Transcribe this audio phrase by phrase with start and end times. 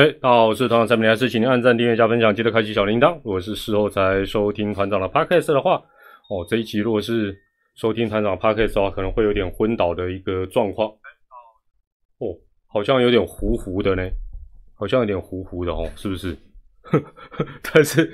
[0.00, 3.16] 嘿，大家好，我是团长蔡明，还是请您按赞、订阅、加分享，记得开启小铃铛。
[3.16, 5.74] 如果是事后才收听团长的 podcast 的话，
[6.30, 7.38] 哦，这一集如果是
[7.74, 10.88] 收听团长 podcast 的话，可能会有点昏倒的一个状况。
[12.16, 12.32] 哦，
[12.66, 14.02] 好像有点糊糊的呢，
[14.72, 16.34] 好像有点糊糊的哦，是不是？
[17.70, 18.10] 但是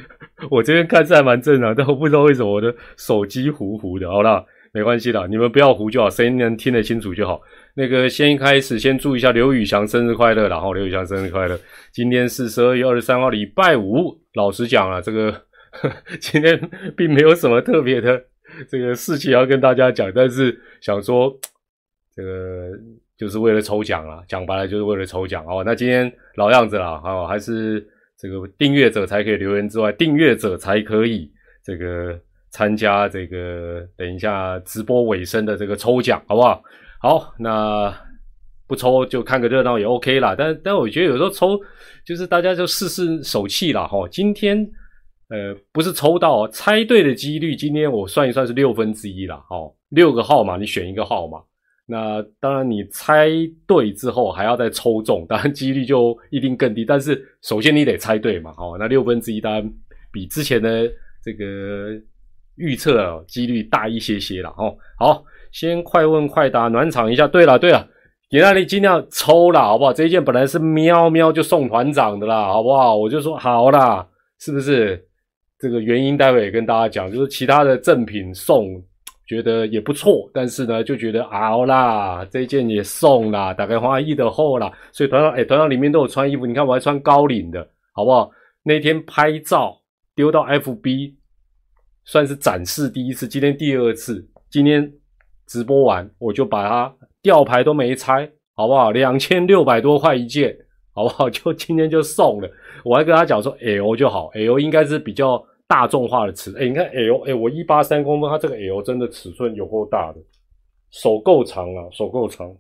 [0.51, 4.11] 我这边看是还蛮正常，但我不知道为什么我的手机糊糊的。
[4.11, 4.45] 好啦，
[4.77, 7.41] 没关系啦，你们不要糊就好，声音能听得清楚就好。
[7.75, 11.59] 那个先一开始先祝一下刘宇翔生日快乐，然后刘宇翔生日快乐。
[11.93, 14.15] 今天是十二月二十三号，礼拜五。
[14.35, 15.33] 老实讲啊，这个
[15.71, 15.91] 呵
[16.21, 16.61] 今天
[16.95, 18.23] 并没有什么特别的
[18.69, 21.35] 这个事情要跟大家讲，但是想说
[22.15, 22.69] 这个
[23.17, 25.63] 就是为了抽奖啊，讲白了就是为了抽奖哦。
[25.65, 27.83] 那今天老样子啦，哦，还是
[28.19, 31.33] 这个订阅者才可以留言之外，订阅者才可以
[31.65, 32.21] 这个
[32.57, 36.63] 参加这个等一下直播尾声的这个抽奖，好不好？
[36.99, 37.95] 好，那
[38.67, 40.35] 不抽就看个热闹也 OK 啦。
[40.35, 41.61] 但但我觉得有时候抽
[42.03, 43.87] 就是大家就试试手气啦。
[43.87, 44.09] 哈。
[44.11, 44.67] 今天
[45.29, 49.37] 呃不是抽到猜对的几率，今天我算一算是六分之一啦。
[49.51, 51.39] 哦，六个号码你选一个号码，
[51.85, 53.29] 那当然你猜
[53.67, 56.87] 对之后还要再抽中，当然几率就一定更低。
[56.87, 58.55] 但是首先你得猜对嘛。
[58.57, 59.71] 哦，那六分之一当然
[60.11, 60.91] 比之前的
[61.23, 61.93] 这个
[62.57, 64.51] 预测几率大一些些了。
[64.59, 65.23] 哦，好。
[65.53, 67.27] 先快问快答暖场一下。
[67.27, 67.89] 对了对了，
[68.29, 69.91] 给那里尽量抽了，好不好？
[69.91, 72.95] 这一件本来是喵喵就送团长的啦，好不好？
[72.95, 74.07] 我就说好啦，
[74.39, 75.03] 是不是？
[75.59, 78.67] 这个原因待会也跟大家讲，就是其他的赠品送，
[79.27, 88.31] 觉得也不错，但是呢，就觉得好啦，这件也送啦，大概花一的厚啦，所以团长哎，团长里面都有穿衣服，你看我还穿高领的，好不好？
[88.63, 89.75] 那天拍照
[90.15, 91.15] 丢到 FB，
[92.07, 94.91] 算是展示第一次，今天第二次，今天。
[95.49, 98.91] 直播完我就把它吊牌都没拆，好不好？
[98.91, 100.53] 两千六百多块一件，
[100.93, 101.31] 好不好？
[101.31, 102.51] 就今天就送了。
[102.85, 106.53] 我还跟他讲说，L 就好，L 应该是比较大众化的尺。
[106.59, 110.19] 哎，你看 L，哎，我一八三公分，它这个 L 真的尺寸有够大的，
[110.91, 112.53] 手够长啊，手够长。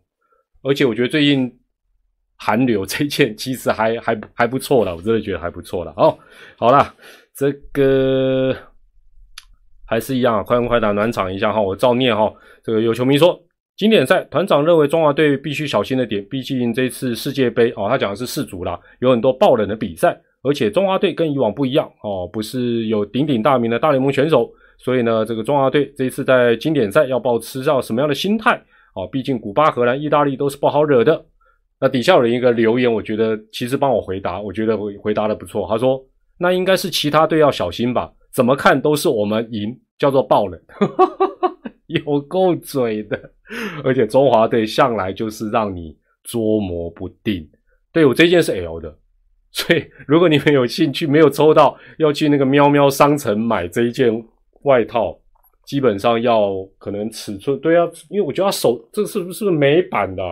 [0.62, 1.52] 而且我觉得最近
[2.36, 5.92] 韩流这件其实还还还不错了，我真的觉得还不错了。
[5.96, 6.16] 哦，
[6.56, 6.94] 好了，
[7.34, 8.56] 这个。
[9.86, 12.32] 还是一样，快问快答暖场一下哈，我照念哈。
[12.64, 13.38] 这个有球迷说，
[13.76, 28.60] 经典赛团长认为中华队必须小心的点，毕竟这次世界杯哦，他讲的是世足啦，有很多爆冷的比赛，而且中华队跟以往不一样哦，不是有鼎鼎大名的大联盟选手，所以呢，这个中华队这一次在经典赛要保持到什么样的心态
[28.94, 29.06] 哦？
[29.06, 31.24] 毕竟古巴、荷兰、意大利都是不好惹的。
[31.78, 35.66] 那底下有人一个留言，我觉得其实帮我回答，我觉得回回答的不错。
[35.68, 36.03] 他说，
[36.38, 38.10] 那应该是其他队要小心吧。
[38.36, 40.60] 怎么看都是我们赢，叫做爆冷，
[41.88, 43.19] 有够嘴的。
[43.82, 47.48] 而且中华队向来就是让你捉摸不定。
[47.92, 48.94] 对我这件是 L 的，
[49.52, 54.12] 所以如果你们有兴趣，没有抽到要去那个喵喵商城买这一件
[54.64, 55.18] 外套，
[55.64, 60.22] 基本上要可能尺寸对啊，因为我觉得手这是不是美版的？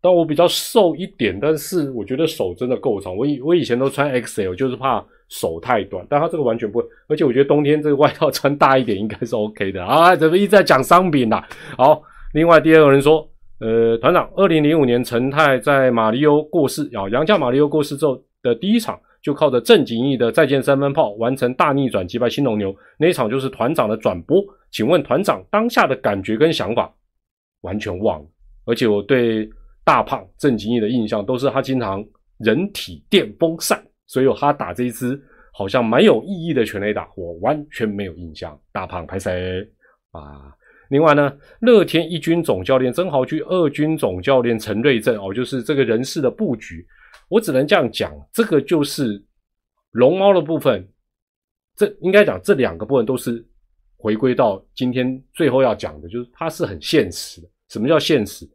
[0.00, 3.16] 但我比较瘦一点，但是我觉得手真的够长。
[3.16, 6.06] 我以我以前都穿 XL，就是怕手太短。
[6.08, 10.14] 但他这个完全不会，而且我觉得冬天这个外套穿大一点应该是 OK 的啊。
[10.14, 11.48] 怎么一直在讲商品啦？
[11.78, 12.02] 好，
[12.34, 13.26] 另外第二个人说，
[13.60, 24.44] 呃，团长，二零零五年陈泰在马里欧过世，啊，杨家马里欧过世之后的第一场，就靠着郑景义的再见三分炮完成大逆转击败新龙牛，那一场就是团长的转播。
[24.70, 26.92] 请问团长当下的感觉跟想法？
[27.62, 28.26] 完全忘了，
[28.66, 29.50] 而且我对。
[29.84, 32.06] 大胖郑景义的印象都是他经常
[32.38, 35.20] 人体电风扇，所以他打这一支
[35.52, 38.58] 好像蛮有意义的全垒打，我完全没有印象。
[38.72, 39.66] 大胖拍谁
[40.10, 40.54] 啊？
[40.88, 46.86] 另外呢，乐天一军总教练曾豪居，二军总教练陈瑞正哦，就是这个人事的布局，
[47.28, 49.24] 我只能这样讲，这个就是
[49.92, 50.86] 龙猫的部分。
[51.74, 53.42] 这应该讲这两个部分都是
[53.96, 57.48] 回归到今天最后要讲的，就是它是很现实的。
[57.68, 58.46] 什么叫现实？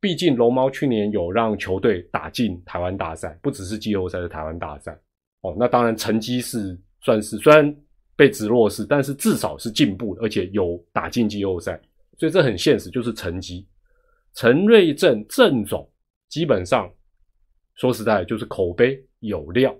[0.00, 4.98] 毕竟龙猫去年有让球队打进台湾大赛，不只是季后赛，是台湾大赛。
[5.42, 7.74] 哦，那当然成绩是算是虽然
[8.16, 11.78] 被指弱势，但是至少是进步的，而且有打进季后赛，
[12.18, 13.68] 所以这很现实，就是成绩。
[14.34, 15.86] 陈瑞正郑总
[16.28, 16.90] 基本上
[17.74, 19.74] 说实在就是口碑有料，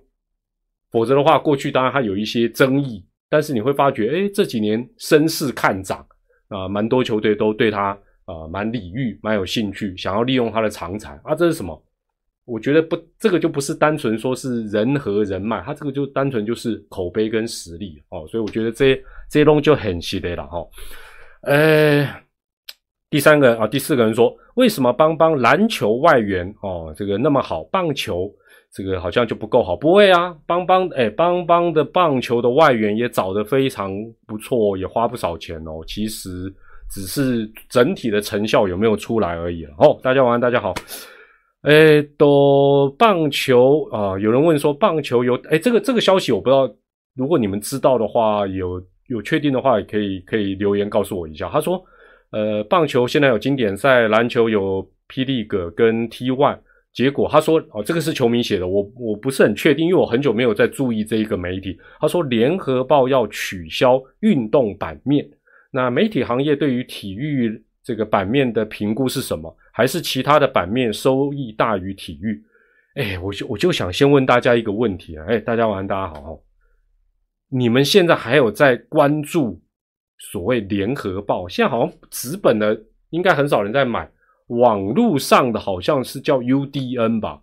[0.91, 6.05] 否则的话，过去当然他有一些争议，但是你会发觉，哎，这几年声势看涨
[6.49, 7.97] 啊，蛮多球队都对他。
[8.25, 11.81] 啊，蛮礼遇，蛮有兴趣，想要利用他的长才啊，这是什么？
[12.45, 18.95] 我觉得不，这个就不是单纯说是人和人脉，他这个就单纯就是口碑跟实力哦，所以我觉得这
[19.29, 20.67] 这些东西就很稀的了哈。
[21.43, 22.07] 呃，
[23.09, 28.29] 第三个啊，第四个人说，为什么邦邦篮球外援哦，这个那么好，棒球
[28.73, 29.75] 这个好像就不够好？
[29.75, 33.91] 不会啊，邦邦哎，邦邦的棒球的外援也找得非常
[34.25, 35.81] 不错，也花不少钱哦。
[35.87, 36.51] 其实
[36.91, 39.99] 只是整体的成效有没有出来而已了哦。
[40.03, 40.73] 大家晚安，大家好。
[41.61, 46.69] 哎，都棒球啊，有人问说棒球有哎，这个这个消息我不知道，
[47.15, 51.49] 如果你们知道的话，有有确定的话，也可以可以留言告诉我一下。
[51.49, 51.83] 他说。
[52.33, 56.57] 呃，棒球现在有经典赛，篮球有霹雳哥跟 T One。
[56.93, 61.77] 结果他说，哦，这个是球迷写的，我我不是很确定，因为我很久没有在注意这一个媒体。
[61.99, 65.29] 他说，联合报要取消运动版面。
[65.71, 69.55] 那媒体行业对于体育这个版面的评估是什么？
[69.71, 72.43] 还是其他的版面收益大于体育？
[72.95, 76.39] 哎，我就我就想先问大家一个问题啊，哎，大家晚安，大家好，
[77.49, 79.61] 你们现在还有在关注？
[80.19, 82.79] 所谓联合报，现在好像纸本的
[83.09, 84.07] 应该很少人在买，
[84.47, 87.41] 网络上的好像是叫 UDN 吧？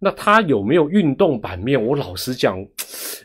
[0.00, 1.80] 那它有没有运动版面？
[1.80, 2.58] 我老实讲，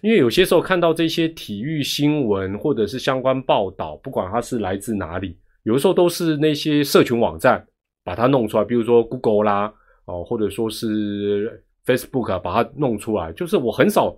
[0.03, 7.65] 因为有些时候看到这些体育新闻或者是相关报道，不管它是来自哪里，有的时候都是那些社群网站
[8.03, 9.73] 把它弄出来，比如说 Google 啦，
[10.05, 14.15] 哦，或者说是 Facebook 把它弄出来，就是我很少，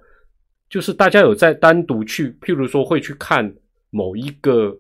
[0.70, 3.54] 就是大家有在单独去，譬如说会去看。
[3.90, 4.78] 某一个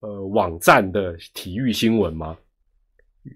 [0.00, 2.38] 呃网站的体育新闻吗？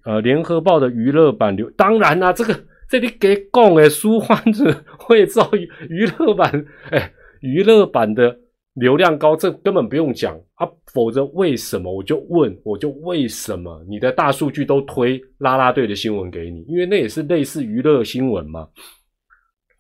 [0.05, 2.59] 呃，联合报的娱乐版流，当然啦，这个
[2.89, 5.51] 这里给讲诶，书欢子会造
[5.89, 8.39] 娱乐版， 哎，娱乐版的
[8.75, 10.69] 流量高，这根本不用讲啊。
[10.93, 16.63] 否则为什么我就问，我就为什么你的大数据都推拉拉队的新闻给你？
[16.69, 18.69] 因为那也是类似娱乐新闻嘛。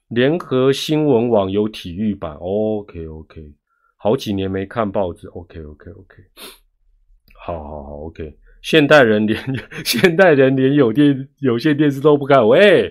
[0.08, 3.52] 联合新闻网有体育版，OK OK。
[3.96, 6.16] 好几年没看报纸，OK OK OK，
[7.44, 8.34] 好好好 OK。
[8.62, 9.38] 现代人连
[9.84, 12.90] 现代人连有电有线电视都不看，喂，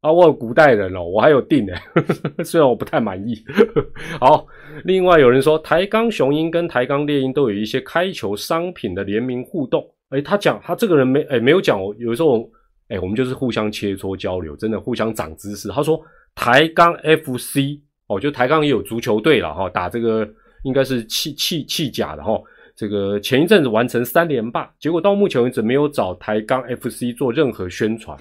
[0.00, 1.72] 啊，我古代人哦，我还有订呢，
[2.42, 3.36] 虽然我不太满意。
[4.18, 4.44] 好，
[4.84, 12.50] 另外有人说台钢雄鹰跟台钢猎鹰都有一些开球商品的联名互动，哎，他讲他这个人没哎没有讲，有时候
[12.88, 15.68] 哎我们就是互相切磋交流，真的互相长知识。
[15.68, 16.02] 他说
[16.34, 17.80] 台钢 FC。
[18.08, 20.28] 哦，就台钢也有足球队了哈，打这个
[20.64, 22.32] 应该是气气气甲的哈。
[22.80, 28.18] 这个前一阵子完成三连霸，结果到目前为止没有找台钢 FC 做任何宣传。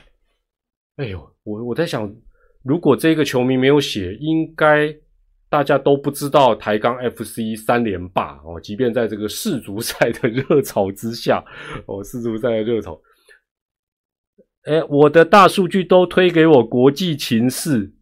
[0.97, 2.13] 哎呦，我我在想，
[2.61, 4.93] 如果这个球迷没有写，应该
[5.49, 8.59] 大家都不知道台钢 FC 三连霸哦。
[8.59, 11.41] 即便在这个世足赛的热潮之下，
[11.85, 12.99] 哦，世足赛的热潮，
[14.63, 17.93] 哎，我的大数据都推给我国际情势。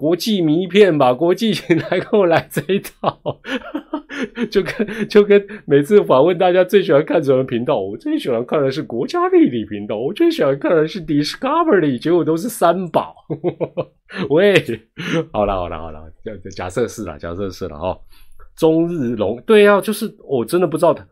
[0.00, 3.20] 国际迷片吧， 国际请来跟我来这一套，
[4.50, 13.14] 就跟就跟每次访问大家最喜欢看什么频道，我最喜欢看的是国家地理频道，我最喜欢看的是 Discovery，结果都是三宝。
[14.30, 14.54] 喂，
[15.34, 18.00] 好了好了好了，假假设是了，假设是了哦。
[18.56, 21.06] 中日龙，对呀，就是我真的不知道他，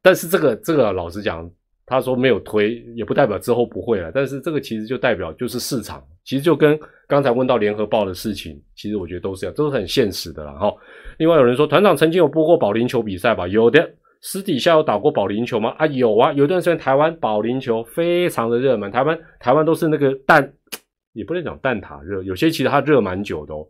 [0.00, 1.50] 但是这个这个老实讲。
[1.86, 4.10] 他说没有推，也不代表之后不会了。
[4.14, 10.72] 但是这个其实就代表就是市场，其实就跟刚才问到联合报的事情，其实我觉得都是这样，都是很现实的了哈。
[11.18, 13.46] 另外有人说团长曾经有播过保龄球比赛吧？
[13.48, 15.70] 有的，私底下有打过保龄球吗？
[15.78, 20.52] 啊，有啊，有段时间台湾保龄球非常的热门，台湾台湾都是那个蛋，
[21.12, 23.66] 也不能讲蛋挞热，有些其实它热蛮久的哦。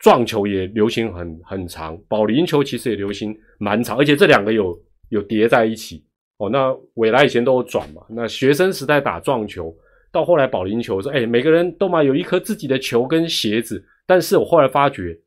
[0.00, 4.78] 撞球也流行很很长，保龄球其实也流行蛮长，而且这两个有
[5.08, 6.04] 有叠在一起。
[6.38, 8.02] 哦，那未来以前都有转嘛？
[8.08, 9.76] 那学生时代打撞球，
[10.12, 13.84] 到后来保龄球说，哎，每个人都嘛有一颗自己的球跟鞋子。
[14.06, 15.18] 但是我后来发觉，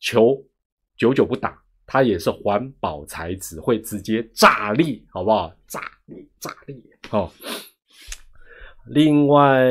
[0.00, 0.40] 球
[0.96, 5.50] 久久不打，它也是环保材质，会直接炸裂，好不好？
[5.66, 6.76] 炸裂，炸裂。
[7.08, 7.32] 好，
[8.88, 9.64] 另外，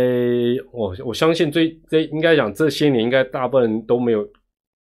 [0.71, 4.27] 我我相信这这应该讲这些年，应该大部分人都没有。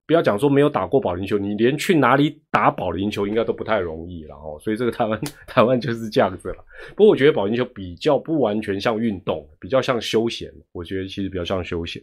[0.06, 4.56] 不要讲说没有打过保龄球，你连去哪里打保龄球应该都不太容易了哦。
[4.60, 6.64] 所以这个台湾 台湾就是这样子了。
[6.94, 10.48] 不过我觉得保龄球比较不完全像运动，比较像休闲。
[10.70, 12.00] 我觉得其实比较像休闲。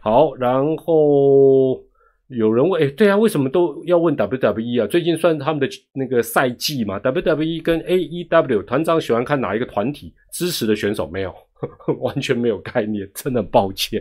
[0.00, 1.82] 好，然后
[2.28, 4.86] 有人问，哎，对啊，为什么都要问 WWE 啊？
[4.86, 11.08] 最近算他们的那个赛季嘛？WWE 跟 AEW 团长喜欢看哪一个团体支持的选手？
[11.08, 11.34] 没有，
[11.98, 14.00] 完全没有概念，真的抱歉。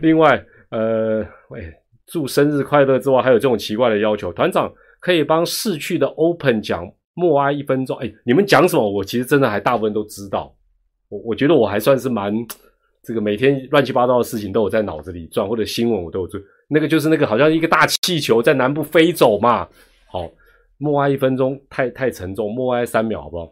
[0.00, 1.72] 另外，呃，喂。
[2.06, 4.32] 祝生日快乐之外，还有这种奇怪的要求。
[4.32, 7.96] 团长可以帮逝去的 Open 讲默哀一分钟。
[7.98, 8.90] 哎，你们讲什么？
[8.90, 10.54] 我其实真的还大部分都知道。
[11.08, 12.34] 我我觉得我还算是蛮
[13.02, 16.40] 这个每天乱七八糟的事情都有在脑子里转，或者新闻我都有做。
[16.68, 19.68] 那个就是那个好像一个大气球在南部飞走嘛。
[20.06, 20.30] 好，
[20.78, 23.50] 默哀一分钟太太沉重，默哀三秒好不好？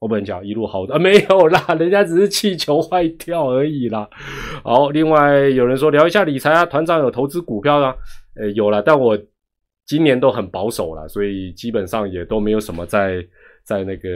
[0.00, 4.08] 我不能讲一路好的啊，没有啦， 人家只是气球坏掉而已啦。
[4.64, 7.94] 好，另外有人说聊一下理财啊，团长有投资股票啊，
[8.34, 9.16] 呃，有了，但我
[9.84, 13.22] 今年都很保守了，所以基本上也都没有什么在
[13.62, 14.08] 在那个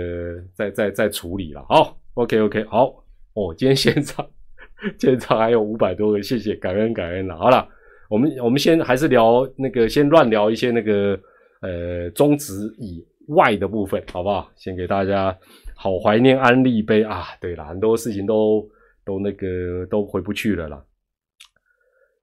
[0.55, 1.62] 在在在处理了。
[1.69, 2.87] 好，OK OK，好，
[3.35, 4.26] 哦，今天现场
[4.99, 7.37] 现场还有五百多个，谢谢，感恩感恩了。
[7.37, 7.69] 好了，
[8.09, 11.19] 我们我们先还是聊那个，先乱聊一些那个
[11.61, 14.50] 呃中值以外的部分，好不好？
[14.57, 15.37] 先给大家。
[15.75, 17.26] 好怀念安利杯啊！
[17.40, 18.66] 对了，很多事情都
[19.04, 20.83] 都那个都回不去了啦。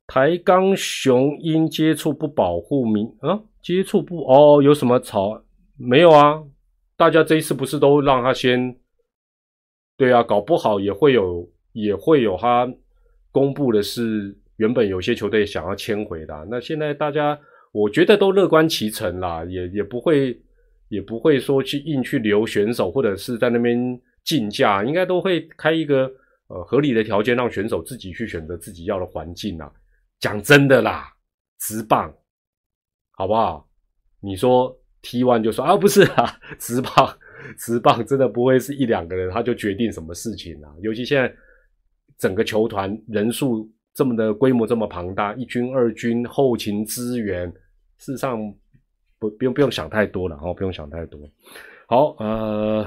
[0.08, 3.40] 台钢雄鹰接触不保护民啊？
[3.62, 4.62] 接触不哦？
[4.64, 5.44] 有什么吵？
[5.78, 6.42] 没有啊？
[6.98, 8.76] 大家这一次不是都让他先？
[9.98, 12.68] 对啊，搞不好也会有也会有他
[13.32, 16.48] 公布的是原本有些球队想要迁回的。
[16.50, 17.40] 那现在大家
[17.72, 20.42] 我觉得都乐观其成啦，也也不会。
[20.92, 26.12] 也不会说去硬去留选手，或者是在那边竞价，应该都会开一个
[26.48, 29.72] 呃合理的条件，让选手自己去选择自己要的环境啊。
[30.20, 31.08] 讲真的啦，
[31.62, 32.14] 直棒，
[33.12, 33.66] 好不好？
[34.20, 37.18] 你说 T one 就说啊，不是啊，直棒，
[37.58, 40.76] 直棒真的不会是一两个人他就决定什么事情啊。
[40.82, 41.34] 尤其现在
[42.18, 47.48] 整个球团人数这么的规模这么庞大，一军二军后勤资源，
[47.98, 48.54] 事实上。
[49.22, 51.20] 不，不用不用想太多了哦，不用想太多。
[51.86, 52.84] 好，呃，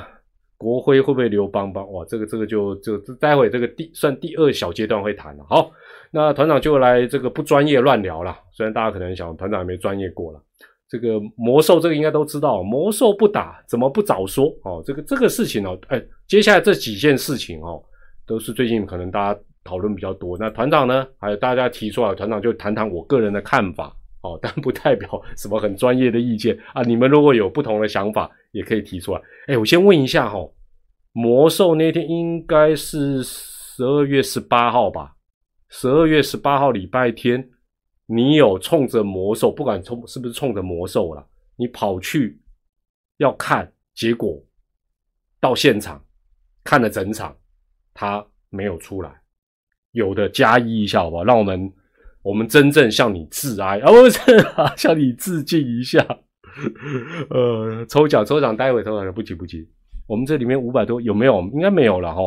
[0.58, 1.88] 国徽会不会留邦邦？
[1.92, 5.44] 哇，这个这个就就待会这个第算第二小阶段会谈了。
[5.48, 5.70] 好，
[6.10, 8.36] 那团长就来这个不专业乱聊了。
[8.50, 10.42] 虽然大家可能想团长还没专业过了，
[10.88, 14.82] 这个魔兽这个应该都知道，魔兽不打怎么不早说哦？
[14.84, 17.80] 这个这个事情哦，哎，接下来这几件事情哦，
[18.26, 20.36] 都是最近可能大家讨论比较多。
[20.36, 23.94] 那团长呢，还有大家提出来，团长就谈谈我个人的看法。
[24.24, 26.80] 哦，但不代表什么很专业的意见啊！
[26.80, 29.20] 你们如果有不同的想法，也可以提出来。
[29.48, 30.38] 哎，我先问一下哈，
[31.12, 35.14] 魔兽那天应该是十二月十八号吧？
[35.68, 37.46] 十二月十八号礼拜天，
[38.06, 41.26] 你有冲着魔兽，不管冲是不是冲着魔兽了，
[41.56, 42.40] 你跑去
[43.18, 44.42] 要看，结果
[45.38, 46.02] 到现场
[46.64, 47.36] 看了整场，
[47.92, 49.20] 他没有出来，
[49.92, 51.24] 有的加一一下好不好？
[51.24, 51.70] 让我们。
[52.24, 54.18] 我们真正向你致哀 啊，不是
[54.76, 56.04] 向你致敬一下。
[57.28, 59.68] 呃，抽奖抽奖，待会抽奖不急不急。
[60.06, 61.40] 我们这里面五百多有没有？
[61.52, 62.22] 应该没有了哈。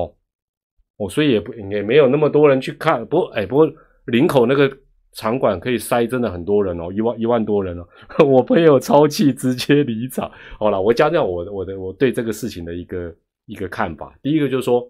[0.98, 3.04] 哦，所以也不也没有那么多人去看。
[3.08, 3.68] 不过哎，不过
[4.06, 4.72] 林口那个
[5.14, 7.88] 场馆可以塞真的很多人哦，一万一万多人哦。
[8.24, 10.30] 我朋友超气，直接离场。
[10.60, 14.14] 好了，我讲讲我我的我对这个事情的一个一个看法。
[14.22, 14.88] 第一个就是说，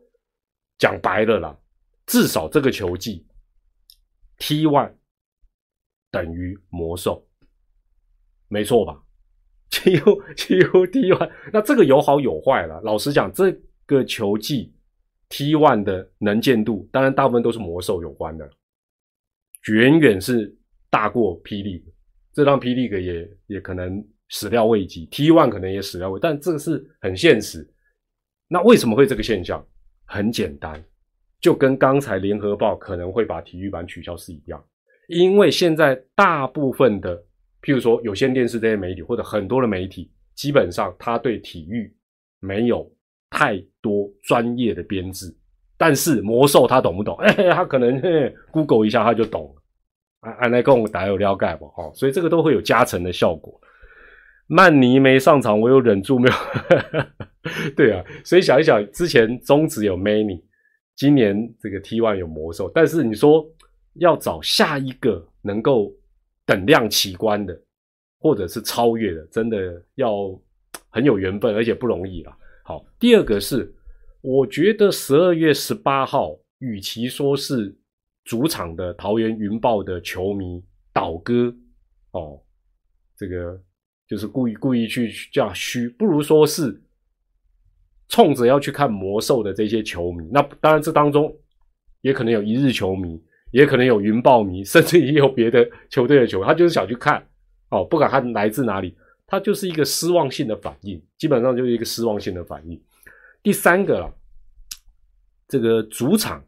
[0.78, 1.58] 讲白了啦，
[2.08, 3.26] 至少这个球季。
[4.40, 4.92] T one
[6.12, 7.26] 等于魔兽，
[8.48, 9.02] 没错吧？
[9.70, 12.80] 几乎几乎 T one，那这个有好有坏了。
[12.82, 13.52] 老实讲，这
[13.86, 14.74] 个球技
[15.30, 18.50] T one 的能见度，当然大部分都是魔兽有关的，
[19.72, 20.58] 远远是
[20.90, 21.84] 大过霹雳，
[22.34, 27.70] 这让霹雳哥也也可能始料未及，T one 可能也始料未，但这个是很现实。
[28.48, 29.66] 那为什么会这个现象？
[30.06, 30.82] 很简单。
[31.40, 34.66] 就跟刚才联合报可能会把体育版取消是一样，
[35.08, 37.18] 因为现在大部分的，
[37.62, 41.92] 譬如说有线电视这些媒体或者很多的媒体，基本上他对体育
[42.40, 42.90] 没有
[43.30, 45.36] 太多专业的编制，
[45.78, 47.18] 但是魔兽他懂不懂？
[47.20, 48.02] 哎， 他可能
[48.52, 49.54] Google 一下他就懂。
[50.20, 51.66] 安安来跟我打有了解不？
[51.78, 53.60] 哦，所以这个都会有加成的效果。
[54.48, 56.36] 曼尼没上场，我有忍住没有？
[57.76, 60.42] 对啊，所以想一想，之前中职有 Many。
[60.96, 63.46] 今年这个 T one 有魔兽，但是你说
[64.00, 65.94] 要找下一个能够
[66.46, 67.60] 等量齐观的，
[68.20, 70.39] 或者是超越的，真的要
[70.89, 72.38] 很有缘分，而且不容易了。
[72.63, 73.74] 好，第二个是，
[74.22, 77.75] 我觉得十二月十八号，与其说是
[78.24, 80.63] 主场的桃园云豹的球迷
[80.94, 81.54] 倒戈
[82.12, 82.42] 哦，
[83.16, 83.62] 这个
[84.08, 86.82] 就是故意故意去叫虚，不如说是。
[88.10, 91.38] 冲着要去看魔兽的这些球迷，那当然这当中
[92.00, 97.25] 也可能有一日球迷，也可能有云豹迷，甚至也有别的球队的球，他就是想去看
[97.70, 102.82] 哦，不管他来自哪里，他就是一个失望性的反应，基本上就是一个失望性的反应。
[103.42, 104.13] 第三个了，
[105.48, 106.44] 这个主场，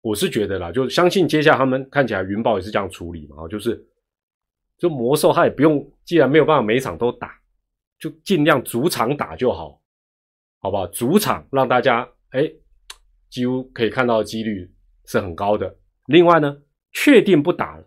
[0.00, 3.84] 我是觉得啦，就相信接下来他们看起来云豹也是这样处理嘛，就是
[4.78, 7.38] 就魔兽他也不用，既然没有办法每场都打，
[7.98, 9.80] 就尽量主场打就好。
[10.64, 10.86] 好不好？
[10.86, 12.48] 主场让大家哎，
[13.28, 14.70] 几乎可以看到的几率
[15.06, 15.76] 是很高的。
[16.12, 16.56] 另外呢，
[16.92, 17.84] 确定不打了，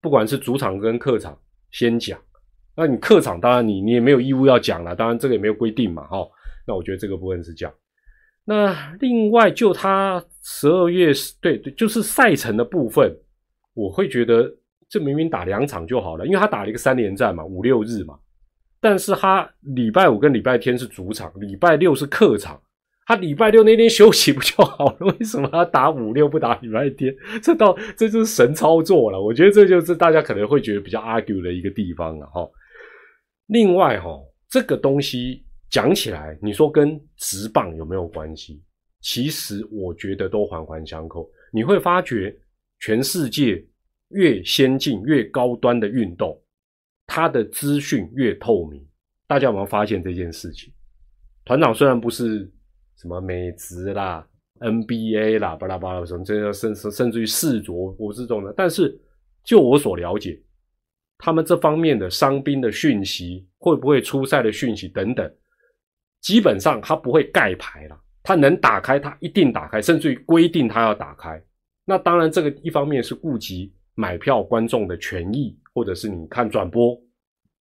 [0.00, 1.38] 不管是主场跟客场，
[1.70, 2.18] 先讲。
[2.76, 6.26] 那你客场当然你你也没有义务要讲了，当然这个也没有规定嘛，哈。
[6.66, 7.72] 那我觉得这个部分是这样。
[8.44, 13.14] 那另外就他十二月对对，就是赛程的部分，
[13.74, 14.50] 我会觉得
[14.88, 18.18] 这明明打两场就好了，因为他打了一个三连战嘛，五六日嘛。
[18.80, 22.60] 但是他礼拜五跟礼拜天是主场，礼拜六是客场。
[23.06, 25.06] 他礼拜六那天休息不就好了？
[25.18, 27.14] 为什么他打五六不打礼拜天？
[27.42, 29.20] 这到这就是神操作了。
[29.20, 32.48] 我觉得这就是大家可能会觉得比较 argue 的一个地方了哈。
[33.48, 34.18] 另外哈，
[34.48, 38.62] 这个东西讲起来，你说跟直棒有没有关系？
[39.02, 41.30] 其实我觉得都环环相扣。
[41.52, 42.34] 你会发觉，
[42.80, 43.62] 全世界
[44.08, 46.42] 越先进、越高端的运动，
[47.06, 48.82] 它的资讯越透明。
[49.26, 50.72] 大家有没有发现这件事情？
[51.44, 52.50] 团长虽然不是。
[52.96, 54.26] 什么美职啦、
[54.60, 58.52] NBA 啦、巴拉巴拉什么，这些甚甚甚至于世卓，我是这种的。
[58.56, 58.98] 但是
[59.42, 60.40] 就我所了解，
[61.18, 65.30] 他们这方面的伤兵的讯息，会不会出赛的讯息等等，
[66.20, 68.00] 基本上他不会盖牌了。
[68.26, 71.38] 他能打开，他一定打开，甚至于规定他要打开。
[71.84, 76.98] 那当然，这个一方面是顾及买票观众的权益，或者是你看转播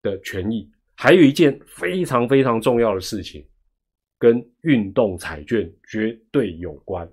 [0.02, 0.72] 的权益。
[0.96, 3.46] 还有一件非常非常重要的事情。
[4.24, 7.06] 跟运动彩券绝对有关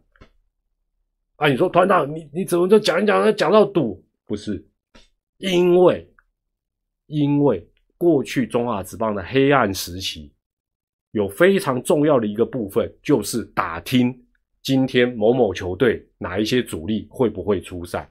[1.34, 1.48] 啊！
[1.48, 4.00] 你说团长，你你怎么就讲一讲，讲到赌？
[4.26, 4.64] 不是，
[5.38, 6.08] 因为
[7.06, 10.32] 因为过去中华职棒的黑暗时期，
[11.10, 14.16] 有非常重要的一个部分，就是打听
[14.62, 18.08] 今天某某球队哪一些主力会不会出赛。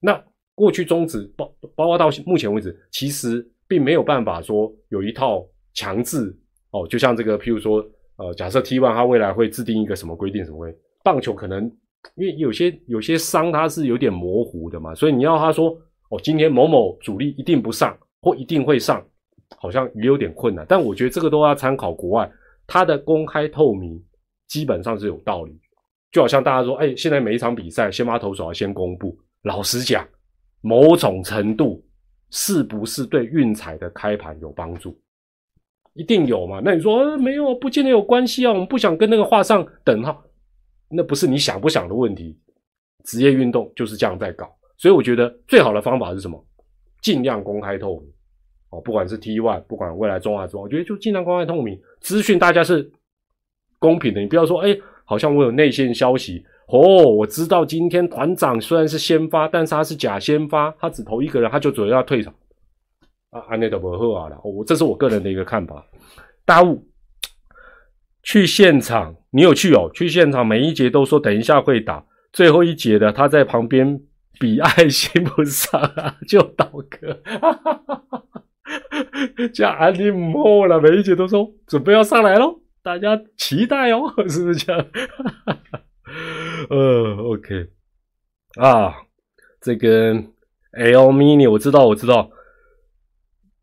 [0.00, 0.20] 那
[0.56, 6.36] 过去中职包包括到目前为止，其实并没有办法说有一套强制
[6.72, 7.88] 哦，就像这个，譬如说。
[8.20, 10.44] 呃，假设 T one 它未来会制定一个什么规定？
[10.44, 10.76] 什么规？
[11.02, 11.64] 棒球可能
[12.16, 15.70] 因为有些有些伤它是有点模糊的嘛，所以你要他说
[16.10, 19.02] 哦，今天某某主力一定不上或一定会上，
[19.56, 20.66] 好像也有点困难。
[20.68, 22.30] 但我觉得这个都要参考国外，
[22.66, 23.98] 它的公开透明
[24.48, 25.58] 基本上是有道理。
[26.12, 29.16] 就好像大家说，哎，现在每一场比赛先发投手要先公布。
[29.44, 30.06] 老实讲，
[30.60, 31.82] 某种程度
[32.30, 34.94] 是不是对运彩的开盘有帮助？
[35.94, 36.60] 一定有嘛？
[36.64, 38.52] 那你说没有，不见得有关系啊。
[38.52, 40.22] 我们不想跟那个画上等号，
[40.88, 42.38] 那不是你想不想的问题。
[43.04, 46.44] 职业运动就是这样在搞，所以我觉得最好的方法是什么？
[47.00, 48.10] 尽量公开透明
[48.68, 52.88] 哦，不管是 T One，不管未来中华中，我觉得就尽量公开透明，资讯大家是
[53.78, 54.20] 公平的。
[54.20, 62.32] 你不要说，哎，好像我有内线消息哦，我知道今天团长虽然是先发，但是他是假先发，他只投一个人，他就准备要退场。
[63.30, 65.84] 啊，安内都不好啊了，我这是我个人的一个看法。
[66.44, 66.84] 大雾
[68.22, 69.88] 去现场，你有去哦？
[69.94, 74.00] 去现场每一节都说等一下会打，最后一节的他在旁边
[74.40, 77.22] 比爱心不上啊，就倒戈。
[79.54, 84.86] 这安利莫了，每一节都说准备要上来喽，大家期待哦， 是不是这样？
[86.68, 87.68] 呃，OK
[88.56, 88.92] 啊，
[89.60, 90.14] 这个
[90.72, 92.28] L mini 我知道，我知道。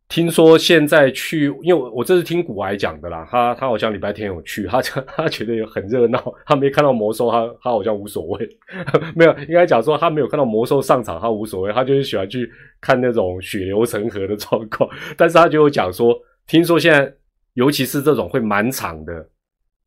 [0.10, 8.58] 听说现在去，因为我这是听古埃讲的啦，他他好像礼拜天有去，他他觉得有很热闹，他没看到魔兽，他他好像无所谓，
[9.16, 16.18] 没有应该讲说他没有看到魔兽上场，他无所谓，他就是喜欢去看那种血流成河的状况， 但是他就有讲说，
[16.48, 17.14] 听说现在
[17.56, 19.30] 尤其是这种会满场的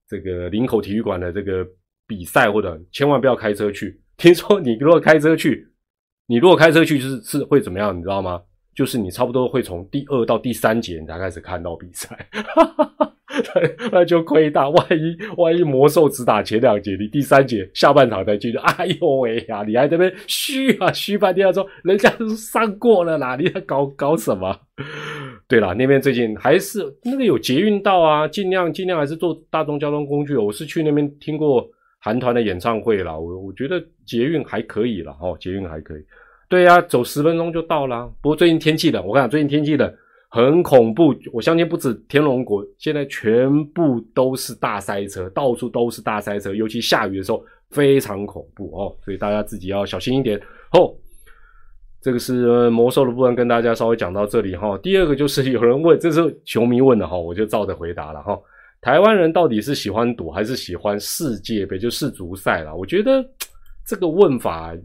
[0.07, 1.67] 这个林口体育馆的这个
[2.07, 5.67] 比赛，或者千万不要开车去，听说你如果开车去，
[6.27, 8.43] 你如果开车去就是是会怎么样，你知道吗？
[8.75, 13.13] 就是你差不多会从第二到第三节你才开始看到比赛，哈哈哈
[13.93, 14.69] 那就亏大。
[14.69, 19.63] 万一万一魔兽只打前两节，你第三节下半场再进去，哎呦喂呀！
[19.67, 24.55] 你还在那边虚啊虚半天，说人家都上过了啦，你在搞搞什么？
[25.49, 30.37] 对了，那边最近还是那个有捷运道啊，尽量尽量还是坐大众交通工具。
[30.37, 36.03] 我是去那边听过韩团的演唱会啦，我我觉得捷运还可以了哦，捷运还可以。
[36.51, 38.13] 对呀，走十分钟就到了。
[38.21, 39.95] 不过最近天气冷，我跟你讲，最近天气冷
[40.29, 41.15] 很恐怖。
[41.33, 48.93] 我相信不止天龙国，现在全部都是大塞车，到处都是大塞车，尤其下雨的时候非常恐怖哦。
[49.05, 50.37] 所以大家自己要小心一点。
[50.73, 50.93] 哦，
[52.03, 54.77] 这个是魔兽的部分，跟大家稍微讲到这里哈。
[54.79, 58.37] 第二个就是有人问，这是球迷问的哈，我就照着回答了哈。
[58.81, 62.75] 台湾人到底是喜欢赌还是喜欢世界杯，就世足赛了？
[62.75, 63.25] 我觉得
[63.87, 64.77] 这个问法。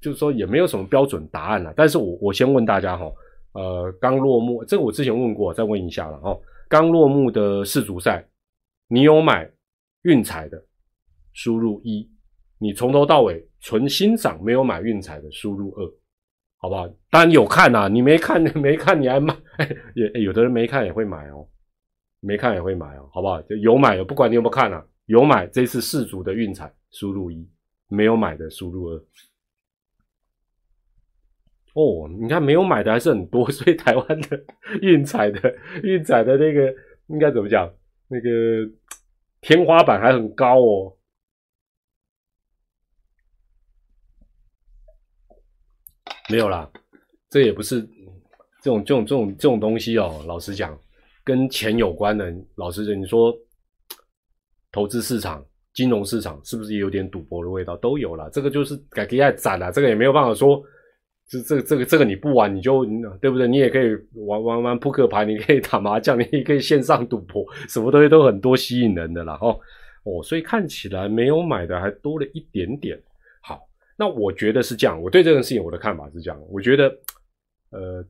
[0.00, 3.12] 就是说也没有什么标准答案了，但是我我先问大家哈，
[3.52, 6.40] 呃，刚落幕，这个我之前问过，再问一下了哦。
[6.68, 8.26] 刚落幕的世足赛，
[8.88, 9.50] 你有买
[10.02, 10.62] 运彩的，
[11.32, 12.08] 输入一；
[12.58, 15.92] 你从头到尾纯欣赏，没有买运彩的，输入二，
[16.58, 16.86] 好不好？
[17.10, 19.34] 当然有看呐，你没看 没看你还买，
[19.96, 21.46] 也有的人没看也会买哦。
[22.20, 23.40] 没看也会买哦，好不好？
[23.42, 27.48] 就有买的，不管你有没有看啊，有买这次世足的运彩输入一，
[27.88, 29.04] 没有买的输入二。
[31.78, 34.44] 哦，你看没有买的还是很多， 所以台湾的
[34.82, 36.74] 运彩的运彩的那个
[37.06, 37.72] 应该怎么讲？
[38.08, 38.28] 那个
[39.40, 40.92] 天花板还很高哦。
[46.28, 46.68] 没有啦，
[47.30, 47.80] 这也不是
[48.60, 50.22] 这种这种这种这种东西哦。
[50.26, 50.76] 老实讲，
[51.22, 53.32] 跟钱有关的，老实讲，你说
[54.72, 57.76] 投资市场、金融市场是不是也有点赌博的味道？
[57.76, 60.62] 都有了，这个就是改给爱攒了，这个也没有办法说，
[61.28, 62.84] 这这个这个这个你不玩你就
[63.20, 63.46] 对不对？
[63.46, 69.38] 你也可以玩玩玩扑克牌，你可以打麻将，你也可以线上赌博，什么东西都很多吸引人的啦。
[69.42, 69.60] 哦
[70.04, 72.98] 哦，所以看起来没有买的还多了一点点。
[73.42, 73.60] 好
[73.96, 76.88] 那我觉得是这样，我对这件事情我的看法是这样，我觉得，
[77.70, 78.02] 呃，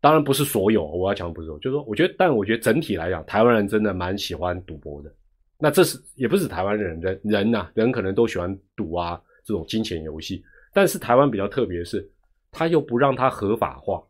[0.00, 5.12] 当然不是所有，我要讲不是说，就是说，我觉得，但我觉得整体来讲，台湾人真的蛮喜欢赌博的。
[5.58, 10.42] 那这是也不是台湾人人人呐，人可能都喜欢赌啊，这种金钱游戏。
[10.72, 12.08] 但是台湾比较特别的是，
[12.50, 14.02] 他又不让它合法化，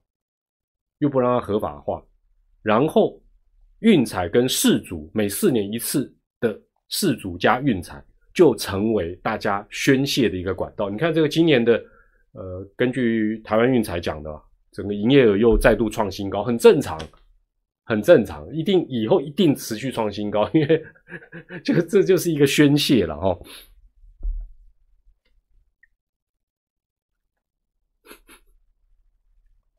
[0.98, 2.03] 又不让它合法化，
[2.62, 3.20] 然后
[3.81, 8.05] 运彩跟世主每四年一次的世主加运彩。
[8.35, 10.88] 就成为大家宣泄的一个管道。
[10.88, 11.72] 你看这个今年的，
[12.31, 14.31] 呃，根据台湾运彩讲的，
[14.70, 16.96] 整个营业额又再度创新高，很正常，
[17.85, 20.85] 很正常，一定以后一定持续创新高，因为
[21.64, 23.37] 这个这就是一个宣泄了哈。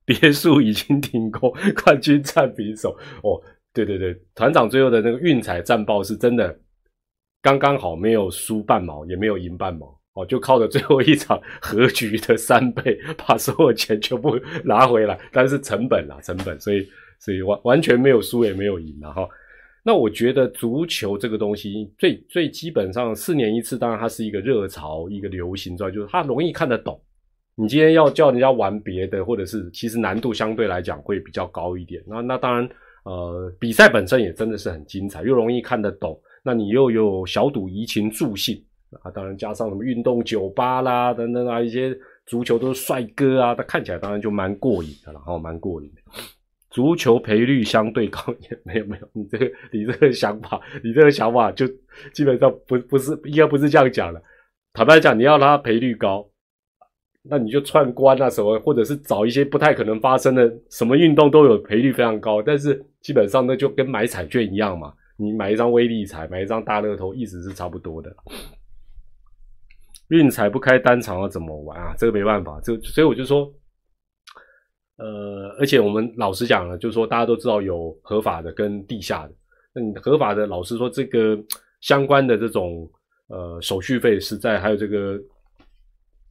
[0.09, 2.97] 别墅已经停工，冠军战平手。
[3.21, 3.39] 哦，
[3.71, 6.59] 对对对，团长最后的那个运彩战报是真的。
[7.41, 15.17] 刚刚好没有输半毛，也没有赢半毛，哦，就靠着最后一场和局的三倍， 把所有钱全部拿回来。
[15.31, 16.85] 但是成本啦，成本，所以
[17.19, 19.29] 所以完完全没有输也没有赢了哈。
[19.83, 27.01] 那我觉得足球这个东西，最最基本上四年一次，当然它是一个热潮，一个流行，状就是它容易看得懂。
[27.59, 32.01] 你今天要叫人家玩别的，或者是其实难度相对来讲会比较高一点。
[32.07, 32.69] 那那当然，
[33.03, 36.17] 呃，比赛本身也真的是很精彩，又容易看得懂。
[36.41, 38.55] 那你又有小赌怡情助兴
[39.01, 41.93] 啊，当然加上什么运动酒吧啦等等啊，一些
[42.25, 46.01] 足球都是帅哥啊，他看起来当然就蛮过瘾的了，哦，蛮过瘾的。
[46.69, 51.67] 足球赔率相对高一点，没有没有，你这个你这个想法，你这个想法就
[52.13, 54.21] 基本上不不是应该不是这样讲的。
[54.71, 56.25] 坦白讲，你要它赔率高，
[57.21, 64.93] 那你就串关啊什么，或者是找一些不太可能发生的什么运动都有赔率非常高，但是基本上那就跟买彩券一样嘛。
[65.17, 68.09] 你买一张微利彩，买一张大乐透，意思是差不多的。
[70.07, 71.93] 运彩不开单场要怎么玩啊？
[71.97, 73.53] 这个没办法，这所以我就说，
[74.97, 79.33] 呃，而且我们老实讲了，就是说大家都知道有合法的跟地下的。
[79.73, 81.37] 那你合法的，老实说，这个
[81.81, 82.89] 相关的这种
[83.27, 85.19] 呃手续费实在还有这个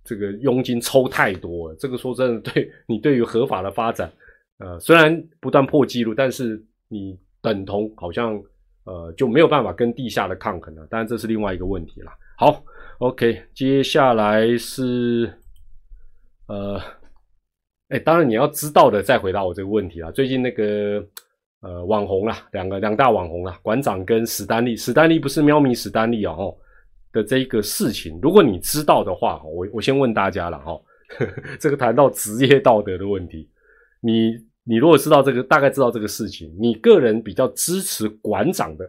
[0.09, 1.77] 这个佣金抽太多了。
[1.79, 4.11] 这个说真的，对你对于合法的发展，
[4.59, 8.43] 呃，虽然不断破纪录，但是你等同好像。
[8.85, 12.11] 呃，就没有办法跟地下的抗衡了，当然这是另外一个问题了。
[12.39, 12.65] 好
[13.01, 15.31] ，OK，接下来是
[16.47, 16.81] 呃，
[17.91, 20.11] 哎，当然你要知道的，再回答我这个问题啊。
[20.11, 21.07] 最近那个
[21.61, 26.57] 呃网红啦，两个两大网红啦，馆长跟史丹利，史丹利不是喵咪史丹利哦
[27.13, 30.81] 的这个事情，如果你知道的话，我我先问大家了哈，
[31.61, 33.49] 这个谈到职业道德的问题，
[34.01, 34.47] 你。
[34.71, 38.85] 你如果知道这个，大概知道这个事情，你个人比较支持馆长的，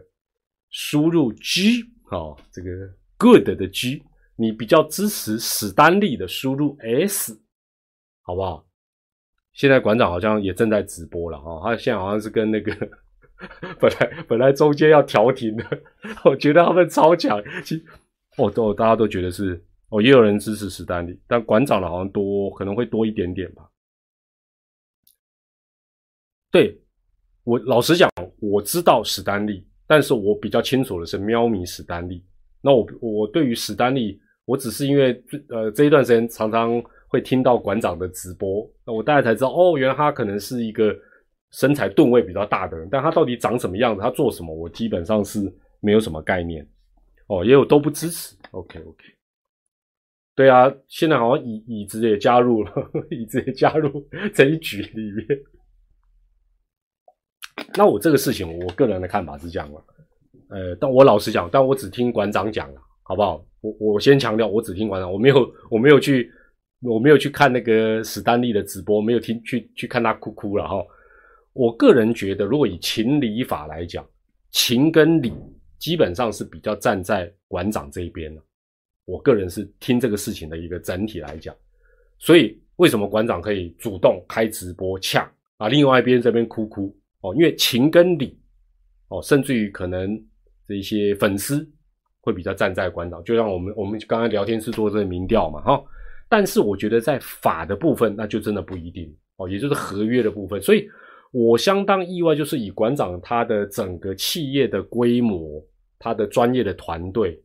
[0.68, 1.80] 输入 G
[2.10, 2.68] 啊，这个
[3.16, 4.02] good 的 G，
[4.36, 7.40] 你比较支持史丹利的输入 S，
[8.20, 8.66] 好不好？
[9.54, 12.76] 现在馆长好像也正在直播了哈，他现在好像是跟那个
[13.80, 15.64] 本来本来中间要调停的，
[16.26, 17.42] 我觉得他们超强，
[18.36, 23.68] 哦都大家都觉得是哦，也有人支持史丹利，但馆长的好像多可能会多一点点吧。
[26.50, 26.80] 对
[27.44, 32.24] 我老实讲，我知道史丹利，但是我比较清楚的是喵咪史丹利。
[32.60, 40.94] 那我我对于史丹利，我只是因为呃这一段时间常常会听到馆长的直播，那我大概才知道哦，原来他可能是一个
[41.50, 46.64] 身材吨位比较大的人，但他到底长什么样子，他做什么，我基本上是没有什么概念。
[47.30, 48.34] 哦，也有都不支持。
[48.50, 49.04] OK OK，
[50.34, 52.72] 对啊，现在好像椅椅子也加入了，
[53.08, 55.26] 椅子也加入这一局里面。
[57.76, 59.84] 那我这个事情，我个人的看法是这样了，
[60.48, 63.44] 呃，但我老实讲，但我只听馆长讲了，好不好？
[63.60, 66.28] 我我先强调，我只听馆长，我没有我没有去
[66.82, 70.84] 我没有去看那个史丹利的直播，没有听去去看他哭哭了哈。
[71.52, 74.04] 我个人觉得，如果以情理法来讲，
[74.50, 75.32] 情跟理
[75.80, 78.40] 基本上是比较站在馆长这一边的。
[79.06, 81.52] 我个人是听这个事情的一个整体来讲，
[82.18, 85.68] 所以为什么馆长可以主动开直播呛啊？
[85.68, 88.38] 另外一边这边哭哭哦，因为情跟理
[89.08, 90.16] 哦，甚至于可能
[90.68, 91.68] 这些粉丝
[92.20, 95.82] 会比较站在馆长，就像我们我们刚刚聊天是做这个民调嘛哈。
[96.28, 100.88] 但是我觉得在法的部分，那就真的不一定哦，也就是合约的部分，所以。
[101.32, 105.64] 我相当意外，就是以馆长他的整个企业的规模，
[106.00, 107.40] 他的专业的团队，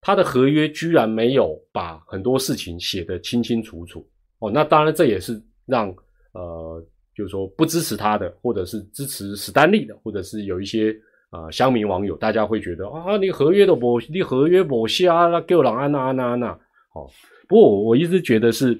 [0.00, 4.04] 他的合约居然没有把很多事情写得清清楚楚
[4.40, 4.50] 哦。
[4.50, 5.94] 那当然这也是让
[6.32, 10.92] 呃，就是说不支持他的，或者是支持史丹利的，或者是有一些
[11.30, 16.58] 啊乡民网友，大家会觉得啊，你合约都不，你合约不下，那给我让安娜安娜安娜。
[16.94, 17.06] 好，
[17.46, 18.76] 不过我我一直觉得是，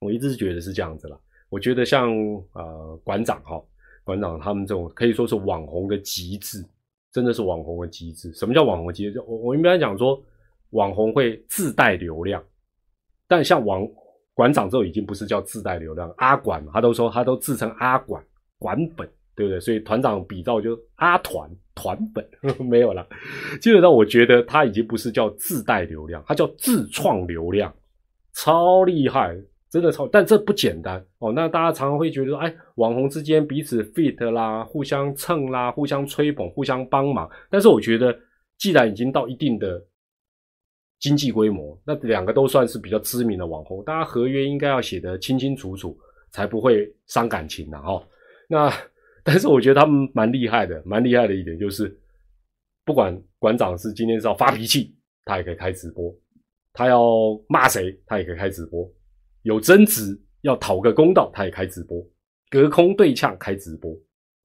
[0.00, 1.18] 我一直觉得是这样子了。
[1.48, 2.14] 我觉得像
[2.52, 3.58] 呃馆长哈，
[4.04, 6.62] 馆长他们这种可以说是网红的极致，
[7.14, 8.32] 真的是网红的极致。
[8.34, 9.20] 什么叫网红极致？
[9.20, 10.20] 我我一般讲说，
[10.70, 12.42] 网红会自带流量，
[13.28, 13.88] 但像网
[14.34, 18.20] 馆长这种已经不是叫自带流量，阿管他都说他都自称阿馆
[18.58, 19.60] 馆本，对不对？
[19.60, 22.28] 所以团长比照就阿团团本
[22.66, 23.06] 没有了。
[23.60, 27.72] 基本上我觉得他已经不是叫自带流量，他叫自创流量，
[28.34, 29.40] 超厉害。
[29.74, 31.32] 真的超，但这不简单哦。
[31.32, 37.28] 那大家常常会觉得说，哎，网红之间彼此 fit 啦，互相蹭啦，互相吹捧，互相帮忙。
[37.50, 38.16] 但是我觉得，
[38.56, 39.84] 既然已经到一定的
[41.00, 45.98] 经济规模，那两个都算是比较知名的网红，大家合约应该要写得清清楚楚，
[46.30, 48.00] 才不会伤感情的哦。
[48.48, 48.72] 那
[49.26, 51.92] 但是我觉得他们蛮厉害的，蛮厉害的一点就是，
[52.84, 56.14] 不管馆长是今天是要发脾气，他也可以开直播；
[56.72, 57.02] 他要
[57.48, 58.88] 骂谁，他也可以开直播。
[59.44, 61.98] 有争执要讨个公道，他也开直播；
[62.50, 63.94] 隔空对呛开直播，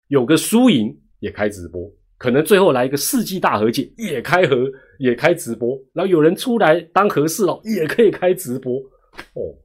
[0.07, 8.77] 有个输赢也开直播，可能最后来一个世纪大和解也开和也开直播，然后有人出来当和事佬也可以开直播
[9.33, 9.55] 哦，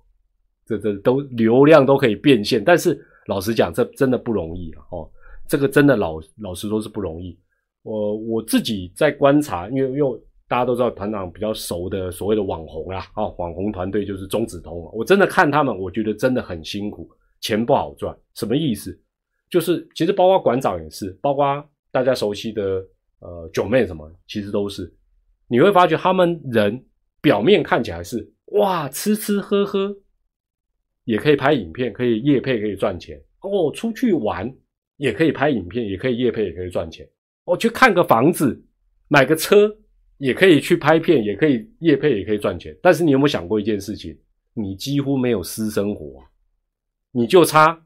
[0.66, 4.82] 这这都流量都可以变现，但是老实讲，这真的不容易啊！
[4.92, 5.10] 哦，
[5.48, 7.38] 这个真的老老实说是不容易。
[7.82, 10.20] 我我自己在观察，因为因为。
[10.46, 14.90] 大家都知道团长比较熟的所谓的网红啦，啊，网红团队就是中子通。
[14.92, 17.08] 我真的看他们，我觉得真的很辛苦，
[17.40, 18.14] 钱不好赚。
[18.34, 19.00] 什么意思？
[19.48, 22.84] 就是其实包括馆长也是，包括大家熟悉的
[23.20, 24.92] 呃九妹什么，其实都是。
[25.48, 26.84] 你会发觉他们人
[27.22, 29.96] 表面看起来是哇吃吃喝喝，
[31.04, 33.72] 也可以拍影片，可以夜配，可以赚钱哦。
[33.72, 34.52] 出去玩
[34.96, 37.08] 也可以拍影片，也可以夜配，也可以赚钱。
[37.44, 38.62] 哦，去看个房子，
[39.08, 39.74] 买个车。
[40.18, 42.76] 也可以去拍片，也可以夜配，也可以赚钱。
[42.82, 44.16] 但是你有没有想过一件事情？
[44.56, 46.22] 你几乎没有私生活，
[47.10, 47.76] 你就差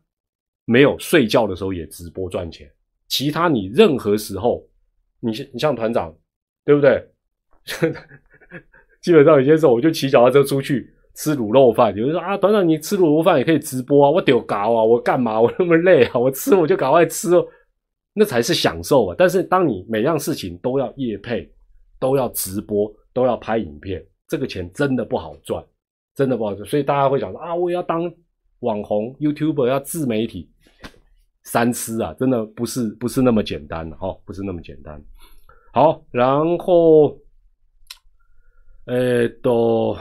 [0.67, 2.71] 没有睡觉的时候也直播赚钱。
[3.07, 4.63] 其他你任何时候，
[5.21, 6.15] 你像你像团长，
[6.67, 7.03] 对不对？
[9.01, 11.97] 基本上有些时候我就骑脚踏车出去吃卤肉饭。
[11.97, 15.41] 有人说啊，团长你吃卤肉饭也可以直播啊，我丢搞啊，我干嘛？
[15.41, 17.47] 我那么累啊，我吃我就赶快吃哦，
[18.13, 19.15] 那才是享受啊。
[19.17, 21.51] 但是当你每样事情都要夜配。
[21.99, 25.65] 都要直播，都要拍影片，这个钱真的不好赚，
[26.15, 26.67] 真的不好赚。
[26.69, 28.13] 所以大家会想说啊，我要当
[28.61, 30.51] 网红，YouTuber 要自媒体，
[31.43, 35.03] 三思啊，真的不是不是那么简单的哦，不是那么简单。
[35.73, 37.19] 好，然后，
[38.87, 39.97] 呃，都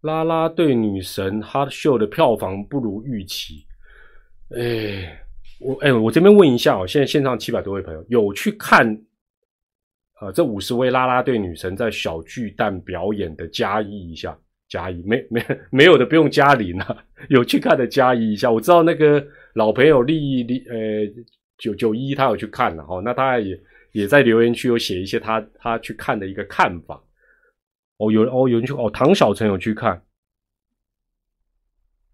[0.00, 3.66] 啦啦队女神 Hot Show 的票房不如预期。
[4.50, 5.24] 哎，
[5.60, 9.00] 我哎，我这边问一下哦，现在线上七百多位朋友有去看？
[10.24, 14.34] 呃，这五十位啦啦队女神在小巨蛋表演的加一一下，
[14.68, 18.50] 加一没没 没有的不用加零啊，有去看的加一一下。
[18.50, 20.76] 我知道那个老朋友丽丽呃
[21.58, 23.60] 九九一他有去看了哈，那他也
[23.92, 27.04] 也在留言区有写一些他他去看的一个看法。
[27.98, 30.02] 哦，有哦有人去哦，唐小成有去看，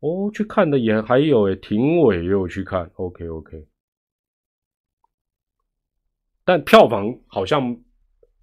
[0.01, 3.67] 哦去看的也还有诶，庭伟也有去看，OK OK，
[6.45, 7.81] 但票房好像。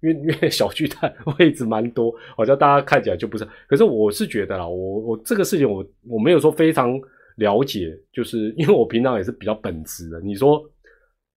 [0.00, 3.46] 因为因为小巨蛋 位置蛮多，好像大家看起来就不是。
[3.66, 6.98] 可是我是觉得啦，我我这个事情我我没有说非常
[7.36, 10.20] 了解，就是 因为我平常也是比较本职的。
[10.20, 10.62] 你说，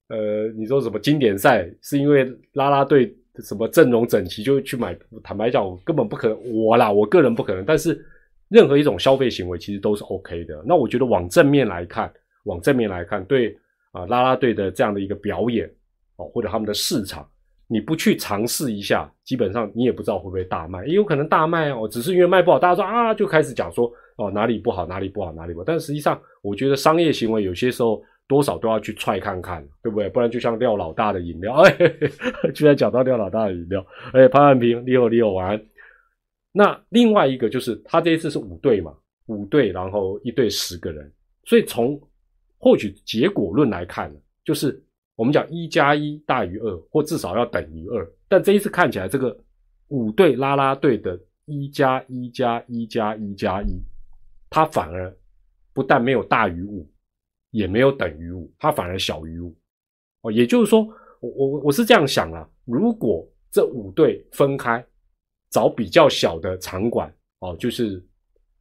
[0.10, 4.98] 呃，你说什么经典赛是因为拉拉队什么阵容整齐就去买？
[5.24, 7.64] 坦白讲，我根本不可能，我啦，我个人不可能。
[7.66, 8.00] 但是
[8.50, 10.62] 任何一种消费行为其实都是 OK 的。
[10.66, 12.12] 那我觉得往正面来看，
[12.44, 13.58] 往正面来看，对
[13.92, 15.66] 啊，拉拉队的这样的一个表演
[16.18, 17.28] 哦，或者他们的市场。
[17.72, 21.88] 你不去尝试一下，基本上你也不知道会不会大卖，也有可能大卖哦。
[21.88, 25.64] 只是因为卖不好，大家说啊，就开始讲说哦哪里不好，哪里不好，哪里不好。
[25.64, 30.10] 但实际上，我觉得商业行为有些时候多少都要去踹看看，对不对？
[30.10, 31.72] 不然就像廖老大的饮料， 哎，
[32.54, 35.66] 居然讲到廖老大的饮料，哎，潘万平，你好，你好，晚安。
[36.52, 38.94] 那另外一个就是他这一次是五队嘛，
[39.28, 41.10] 五队，然后一队十个人，
[41.46, 41.98] 所以从
[42.58, 44.84] 获取结果论来看，就是
[45.16, 48.10] 我们讲一加一大于二，或至少要等于二。
[48.28, 49.38] 但这一次看起来，这个
[49.90, 53.82] 五队拉拉队的一加一加一加一加一，
[54.50, 55.16] 它反而
[55.74, 56.90] 不但没有大于五，
[57.52, 59.56] 也没有等于五，它反而小于五。
[60.22, 60.88] 哦，也就是说，
[61.20, 64.84] 我我我是这样想啊，如果这五队分开。
[65.54, 68.02] 找比较小的场馆哦，就是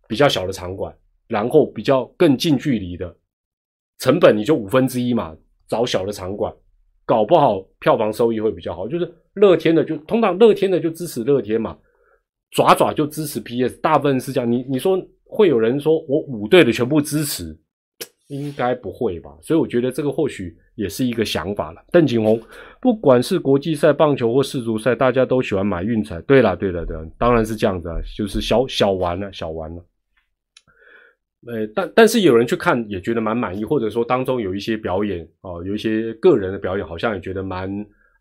[0.08, 0.92] 比较小的场馆，
[1.28, 3.16] 然后比较更近距离的，
[3.98, 5.36] 成本你就五分之一嘛。
[5.70, 6.52] 找小的场馆，
[7.06, 8.86] 搞不好票房收益会比较好。
[8.86, 11.78] 就是乐天的就通常乐天的就支持乐天嘛，
[12.50, 14.50] 爪爪就支持 PS，大部分是这样。
[14.50, 17.56] 你你说会有人说我五队的全部支持？
[18.28, 21.82] 应该不会吧，所以我觉得这个或许也是一个想法了。
[21.90, 22.40] 邓景洪，
[22.80, 26.20] 不管是国际赛棒球或世足赛，大家都喜欢买运彩。
[26.22, 29.84] 对了，对了，对，当然是这样子啊，就是小小玩了，小玩了。
[31.46, 37.70] 呃，但但是有人去看也觉得蛮满意，或者说当中有一些表演哦，有一些个人的表演，好像也觉得蛮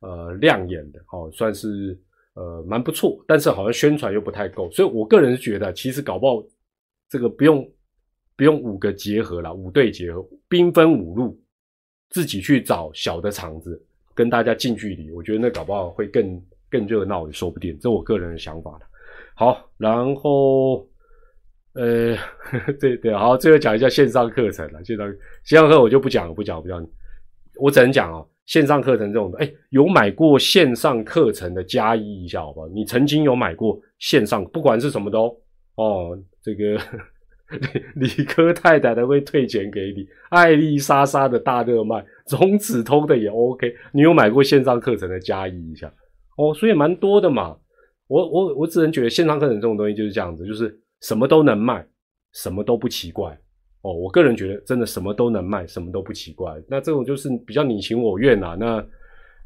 [0.01, 1.99] 呃亮眼的哦，算是
[2.33, 3.23] 呃蛮不错。
[3.27, 6.43] 但是好像宣传又不太够，所以我个人觉得，其实搞不好
[7.09, 7.69] 这个不用。
[8.37, 11.37] 不用五个结合了，五队结合，兵分五路，
[12.09, 18.79] 自己去找小的场子，跟大家近距离，我觉得那搞不好会更更热闹也说不定，这我个人的想法了。
[19.35, 20.88] 好，然后
[21.73, 22.15] 呃，
[22.79, 24.83] 对对，好，最后讲一下线上课程了。
[24.83, 25.07] 线上
[25.43, 26.85] 线上课我就不讲了，不讲不讲，
[27.59, 32.67] 我只能讲哦，线上课程这种，哎，有买过线上课程的加一一下好不好？
[32.69, 35.35] 你曾经有买过线上，不管是什么都
[35.75, 36.79] 哦，这个。
[37.95, 43.73] 理科太太的会退钱给你，艾丽莎莎的大热卖，中子通的也 OK。
[43.91, 45.91] 你有买过线上课程的加一一下
[46.37, 47.57] 哦，所以蛮多的嘛。
[48.05, 51.85] 我我我只能觉得线上课程这种东西就是这样子，就是什么都能卖，
[52.33, 53.37] 什么都不奇怪
[53.81, 53.93] 哦。
[53.93, 56.53] 我个人觉得真的什么都能卖，什么都不奇怪。
[56.67, 58.55] 那这种就是比较你情我愿啊。
[58.59, 58.75] 那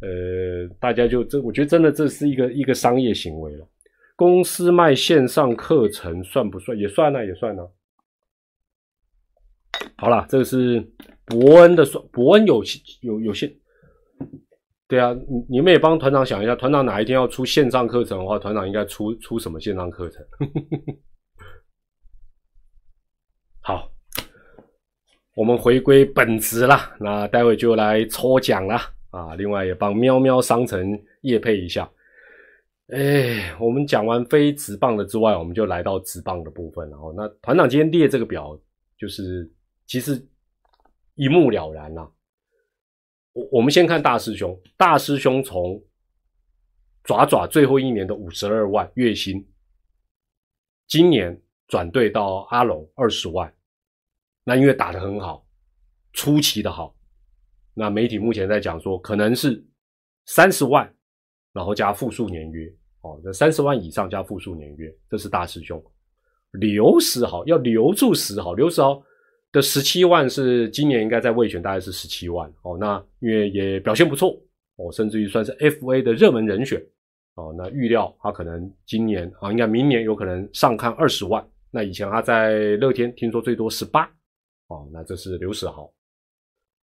[0.01, 3.67] 呃，大家就这，我觉得真的这是一个一个商业行为了。
[4.15, 6.77] 公司卖线上课程算不算？
[6.77, 7.65] 也算啊，也算啊。
[9.95, 10.85] 好了，这个是
[11.25, 12.61] 伯恩的说，伯恩有
[13.01, 13.51] 有有线，
[14.87, 20.25] 对啊，你你们也帮团长想一下，团长哪一天要出线上课程的话，团长应该出出什么线上课程？
[23.65, 23.89] 好，
[25.35, 29.35] 我们回归本职啦，那待会就来抽奖啦啊！
[29.35, 31.89] 另外也帮喵喵商城夜配一下。
[32.87, 38.59] 哎，我们讲完非直棒的之外，我们就来到直棒的部分然后，那团长今天列这个表
[38.97, 39.49] 就是。
[39.85, 40.25] 其实
[41.15, 42.09] 一目了然呐。
[43.33, 45.83] 我我们先看大师兄，大师兄从
[47.03, 49.45] 爪爪最后一年的五十二万月薪，
[50.87, 53.53] 今年转队到阿龙二十万，
[54.43, 55.45] 那因为打得很好，
[56.13, 56.95] 出奇的好，
[57.73, 59.63] 那媒体目前在讲说可能是
[60.25, 60.91] 三十万，
[61.51, 62.71] 然后加复数年约，
[63.01, 65.83] 哦，这三十万以上加复数年约，这是大师兄。
[66.51, 69.03] 刘十豪要留住十豪，刘十豪。
[69.51, 74.35] 的十七万是今年应该在卫权大概是十七万哦，那因为也表现不错
[74.77, 76.83] 哦，甚至于算是 F A 的热门人选
[77.35, 81.47] 哦，那预料他可能今年啊，应该明年有可能上看二十万。
[81.75, 84.05] 那以前他在乐天听说最多十八
[84.67, 85.91] 哦，那这是刘世豪。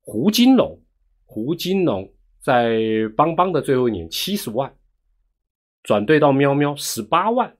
[0.02, 0.82] 胡金龙，
[1.26, 2.10] 胡金龙
[2.42, 2.80] 在
[3.18, 4.74] 邦邦的最后一年七十万，
[5.84, 7.54] 转队到喵喵十八万，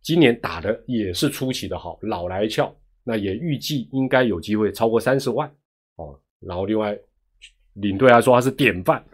[0.00, 2.74] 今年打的也是出奇的好，老来俏。
[3.04, 5.46] 那也预计应该有机会超过三十万
[5.96, 6.18] 哦。
[6.40, 6.98] 然后另外
[7.74, 9.04] 领队来说他是典范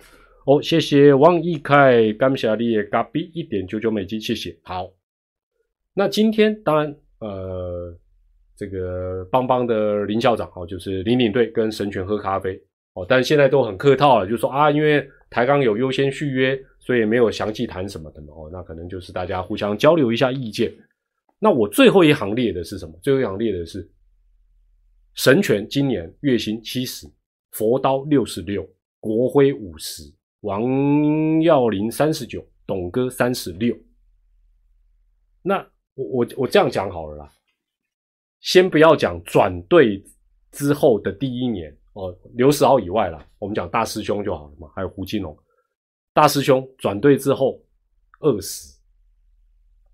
[0.47, 0.63] 哦。
[0.63, 4.57] 谢谢王一凯，感谢你的咖比一点九九美金，谢谢。
[4.63, 4.89] 好，
[5.95, 7.97] 那今天当然呃，
[8.57, 12.61] 这个邦邦的林校长哦，就是林领队跟神权喝咖啡
[12.95, 18.51] 哦，但现在都很客套了，就说啊，因为台钢有优先续约，所以没有详细谈什么的嘛哦。
[18.53, 20.73] 那可能就是大家互相交流一下意见。
[21.39, 22.99] 那我最后一行列的是什么？
[23.01, 23.89] 最后一行列的是
[25.15, 27.07] 神权，今年月薪七十，
[27.53, 28.69] 佛刀六十六，
[28.99, 30.03] 国徽五十，
[30.41, 33.77] 王耀林三十九，董哥三十六。
[35.43, 35.65] 那
[35.95, 37.31] 我我我这样讲好了啦，
[38.41, 40.05] 先不要讲转队
[40.51, 45.37] 之后的第一年哦，刘世豪以外啦，我们讲大师兄就好了嘛，还有胡金龙，
[46.13, 47.61] 大师兄转队之后
[48.21, 48.75] 二十。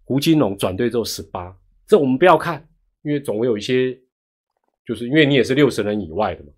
[0.05, 2.69] 胡金龙转队之后十八，这我们不要看，
[3.03, 3.97] 因为总会有一些，
[4.85, 6.53] 就是因为你也是六十人以外的嘛，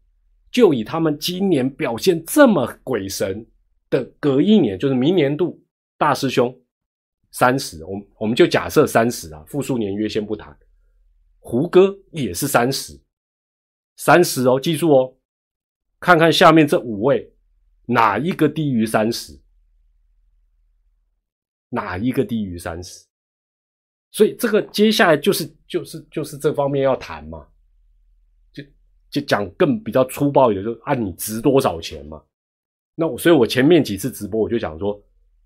[0.51, 3.45] 就以他们今年表现这么鬼神
[3.91, 5.63] 的隔一年，就是明年度
[5.99, 6.59] 大师兄
[7.33, 10.57] 三十，我们我们就假设三十啊，复数年约先不谈。
[11.41, 12.99] 胡歌也是三十，
[13.97, 15.17] 三十哦，记住哦，
[15.99, 17.35] 看看下面这五位
[17.87, 19.37] 哪一个低于三十，
[21.71, 23.05] 哪一个低于三十？
[24.13, 27.45] 所以这个接下来就是就是就是这方面要谈嘛。
[28.53, 28.63] 就
[29.11, 32.23] 就讲更比较粗暴一点，就按你值多少钱嘛。
[32.95, 35.03] 那我所以，我前面几次直播我就讲说，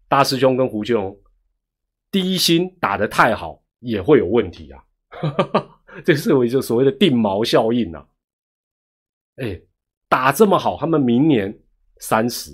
[0.08, 1.16] 大师兄跟胡金龙
[2.10, 4.82] 低薪打得太好也会有问题啊。
[6.04, 8.06] 这是我就所谓的定锚效应啊。
[9.36, 9.60] 哎，
[10.08, 11.58] 打这么好，他们明年
[11.98, 12.50] 三十。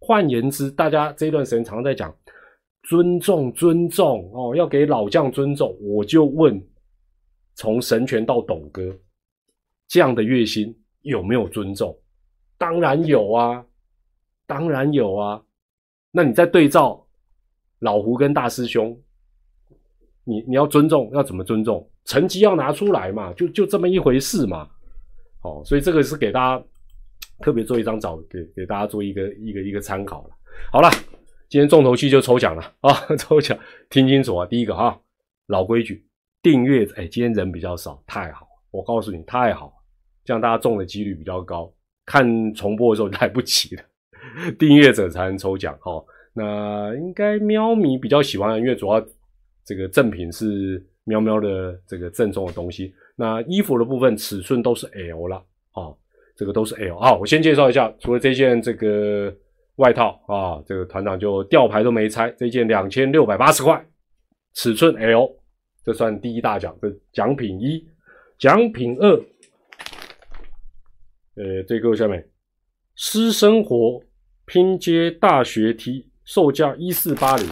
[0.00, 2.14] 换言之，大家这段时间常常在讲
[2.82, 5.74] 尊重尊重哦，要给老将尊重。
[5.80, 6.62] 我就问，
[7.54, 8.94] 从神拳到董哥。
[9.88, 11.98] 这样的月薪有没有尊重？
[12.58, 13.64] 当然有啊，
[14.46, 15.42] 当然有啊。
[16.10, 17.03] 那你在对照
[17.80, 18.98] 老胡跟大师兄，
[20.24, 21.88] 你你要尊重，要怎么尊重？
[22.04, 24.68] 成绩要拿出来嘛，就就这么一回事嘛。
[25.42, 26.64] 哦，所以这个是给大家
[27.40, 30.30] 特别做一张照，给给大家做一个一个一个参考了。
[30.70, 30.88] 好了，
[31.48, 32.92] 今天重头戏就抽奖了啊！
[33.18, 33.58] 抽奖
[33.90, 34.98] 听清楚啊，第一个哈，
[35.46, 36.06] 老规矩，
[36.42, 36.86] 订阅。
[36.96, 38.46] 哎，今天人比较少，太好。
[38.70, 39.72] 我告诉你，太好，
[40.24, 41.72] 这样大家中的几率比较高。
[42.06, 43.82] 看重播的时候来不及了，
[44.58, 46.04] 订阅者才能抽奖哦。
[46.34, 49.02] 那应该喵咪比较喜欢，因为主要
[49.64, 52.94] 这个赠品是喵喵的这个赠送的东西。
[53.16, 55.36] 那衣服的部分尺寸都是 L 了
[55.72, 55.94] 啊，
[56.36, 57.14] 这个都是 L 啊。
[57.14, 59.34] 我先介绍一下，除了这件这个
[59.76, 63.86] 外套啊，这个团长就吊牌都没拆，这件两千六百八十块，
[64.54, 65.30] 尺寸 L，
[65.84, 67.86] 这算第一大奖，这奖品一。
[68.36, 69.16] 奖品二，
[71.36, 72.28] 呃，这个下面，
[72.96, 74.02] 私生活
[74.44, 77.46] 拼接大学 T，售价一四八零。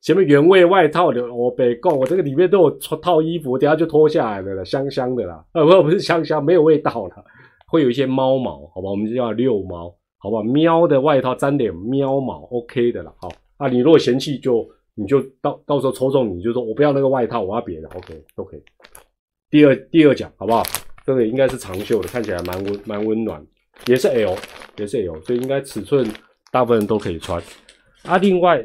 [0.00, 5.44] 前面原味外套的，我别讲，我这个里面都有套衣服，等下就脱下来了，香香的啦。
[5.52, 7.24] 呃，不，不是香香，没有味道了，
[7.68, 14.68] 会有一些猫毛，好吧，我们就叫遛猫，好吧，喵的外套沾点喵毛，OK 的了，好啊，你如果嫌弃就。
[14.94, 18.62] 你就到到时候抽中，你就说我不要那个外套，我要别的，OK，都可以。
[19.48, 20.62] 第二第二奖好不好？
[21.06, 23.42] 这个应该是长袖的，看起来蛮温蛮温暖，
[23.86, 24.36] 也是 L，
[24.76, 26.06] 也是 L，所以应该尺寸
[26.52, 27.42] 大部分人都可以穿。
[28.02, 28.64] 啊，另外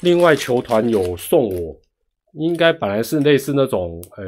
[0.00, 1.80] 另外球团有送我，
[2.34, 4.24] 应该本来是类似那种，呃，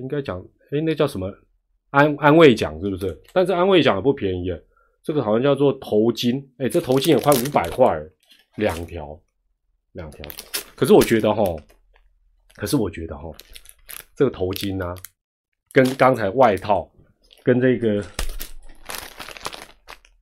[0.00, 1.32] 应该讲，哎，那叫什么
[1.90, 3.16] 安安慰奖是不是？
[3.32, 4.58] 但是安慰奖也不便宜啊，
[5.04, 8.02] 这个好像叫做头巾，哎，这头巾也快五百块，
[8.56, 9.20] 两条。
[9.92, 10.22] 两条，
[10.74, 11.42] 可是我觉得哈，
[12.54, 13.34] 可是我觉得哈，
[14.14, 14.94] 这个头巾呢，
[15.72, 16.86] 跟刚才外套，
[17.42, 18.04] 跟这个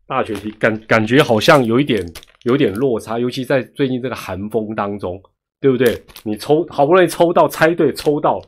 [0.07, 2.05] 大学 T 感感觉好像有一点
[2.42, 5.20] 有点落差，尤其在最近这个寒风当中，
[5.61, 6.02] 对不对？
[6.22, 8.40] 你抽好不容易抽到猜对，抽到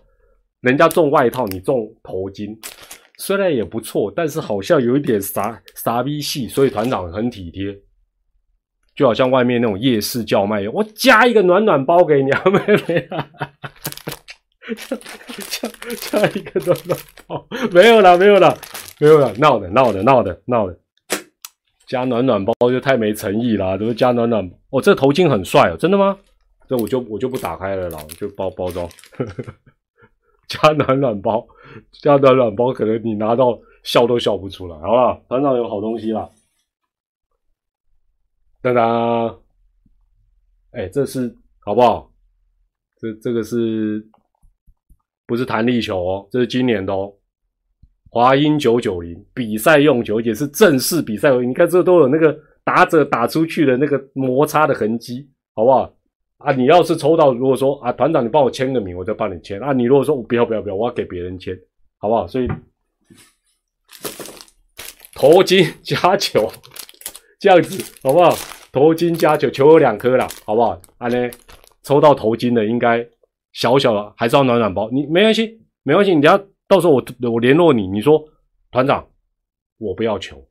[0.60, 2.56] 人家中外套，你中头巾，
[3.18, 7.76] 虽然也不错，但是好像有一点傻傻逼戏，所以团长很体贴。
[8.94, 13.08] 就好像外面那种夜市叫卖，我加一个暖暖包给你啊，妹妹，
[14.74, 15.68] 加
[16.00, 18.56] 加一个暖暖包，没有了，没有了，
[18.98, 20.78] 没有了，闹的，闹的，闹的，闹的，
[21.86, 24.50] 加暖暖包就太没诚意了，怎么加暖暖？
[24.70, 26.18] 哦，这头巾很帅哦，真的吗？
[26.68, 28.88] 这我就我就不打开了啦，就包包装，
[30.48, 31.46] 加暖暖包，
[31.92, 36.28] 加暖暖包，可能你拿到笑都笑不出来，好了，团长有好东西啦。
[38.60, 39.38] 当当，
[40.72, 42.10] 哎，这是好不好？
[42.98, 44.04] 这这个是
[45.24, 46.28] 不是弹力球哦？
[46.32, 47.14] 这是今年的哦，
[48.16, 51.46] 华英九九零比赛用球，也是正式比赛用。
[51.46, 55.92] 你看这都有那个打者打出去的那个摩擦的痕迹，好不好？
[56.38, 59.74] 啊，你要是抽到，如果说啊，团长你帮我签个名，我再帮你签啊。
[59.74, 61.54] 你如果说不要不要不要，我要给别人签，
[61.98, 62.26] 好不好？
[62.26, 62.48] 所以
[65.14, 66.50] 头巾加球，
[67.38, 68.30] 这样子好不好？
[68.72, 70.80] 头巾加球，球有两颗了，好不好？
[70.96, 71.30] 啊呢，
[71.82, 73.06] 抽到头巾的应该
[73.52, 74.88] 小小的，还是要暖暖包。
[74.90, 76.14] 你没关系，没关系。
[76.14, 78.22] 你要到时候我我联络你，你说
[78.70, 79.06] 团长，
[79.78, 80.44] 我不要球，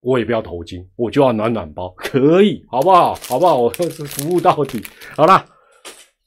[0.00, 3.14] 我也不要头巾，我就要暖暖包，可以，好不好？
[3.28, 3.58] 好不好？
[3.58, 4.82] 我是服务到底。
[5.14, 5.44] 好了，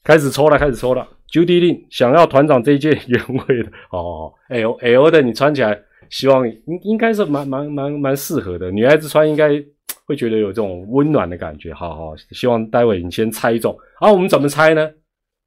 [0.04, 1.06] 开始抽了，开始抽了。
[1.32, 9.64] Judy Lin 想要团长这一件原味的哦，L L 的你穿起来，希望应应该是蛮蛮蛮蛮适合的，女孩子穿应该。
[10.06, 13.72] 会觉得有这种温暖的感觉，好好，希望待会你先猜中。
[14.00, 14.90] 啊，我们怎么猜呢？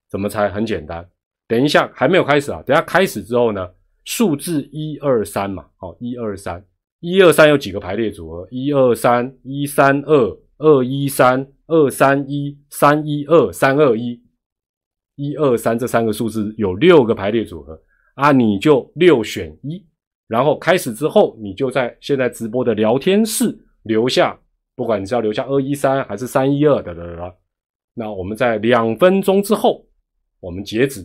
[0.10, 0.50] 怎么猜？
[0.50, 1.06] 很简单，
[1.48, 3.70] 等一下还没有开始啊，等下开始之后呢，
[4.06, 6.64] 数字一二三嘛，好，一二三，
[7.00, 8.48] 一二三有几个排列组合？
[8.50, 14.22] 一二三，一三二，二一三，二三一，三一二，三二一，
[15.16, 17.80] 一二三这三个数字有六个排列组合。
[18.16, 19.84] 啊，你就六选一，
[20.28, 24.40] 然后开始之后，你就在现在直播的聊天室留下，
[24.76, 27.36] 不管你是要留下二一三还是三一二的的的，
[27.96, 29.84] 那我们在两分钟之后，
[30.40, 31.04] 我们截止，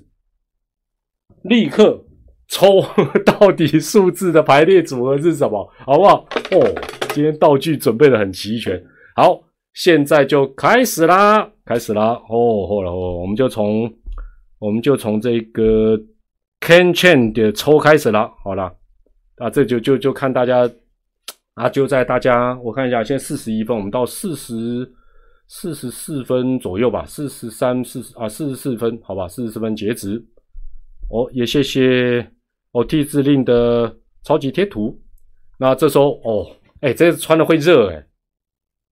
[1.48, 2.04] 立刻。
[2.50, 2.82] 抽
[3.26, 5.70] 到底数字的排列组合是什么？
[5.84, 6.26] 好不好？
[6.52, 6.64] 哦，
[7.10, 8.82] 今天道具准备的很齐全。
[9.14, 9.38] 好，
[9.74, 12.12] 现在就开始啦，开始啦。
[12.30, 13.92] 哦，好了哦，我们就从
[14.58, 15.94] 我们就从这个
[16.60, 18.32] Can Chain 的抽开始了。
[18.42, 18.72] 好了，
[19.36, 20.66] 啊，这就就就看大家
[21.52, 24.90] 啊，就在大家我看一下，现在四十一分，我们到四十
[25.48, 30.24] 四十四分左右吧，四十三四十啊，四十四分，好吧，四十四分截止。
[31.10, 32.30] 哦，也谢谢。
[32.72, 35.00] 哦，T 字令的超级贴图，
[35.58, 36.46] 那这时候哦，
[36.82, 38.06] 哎，这穿的会热哎，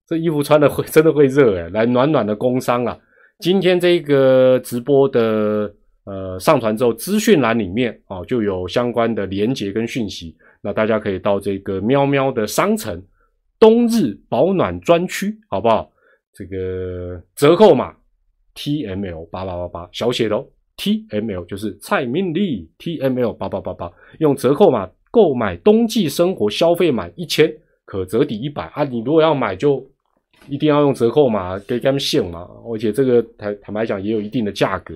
[0.06, 2.98] 这衣服穿的会真的会热哎，来暖暖的工商啊！
[3.40, 5.70] 今天这个直播的
[6.04, 13.00] 呃上传之后，资讯栏里面哦就有相关的连接跟讯息，那大家可以到这个喵喵的商城
[13.58, 15.92] 冬日保暖专区，好不好？
[16.32, 17.94] 这个折扣码
[18.54, 20.46] T M L 八八八八小写的哦。
[20.77, 27.51] T M L 就是蔡明利 T M L 八八八八，用折扣码购买冬季生活消费满一千
[27.85, 28.85] 可折抵一百啊！
[28.85, 29.85] 你如果要买就
[30.49, 34.95] 一定要用折扣码给他们限嘛，而且这个坦坦白讲也有一定的价格。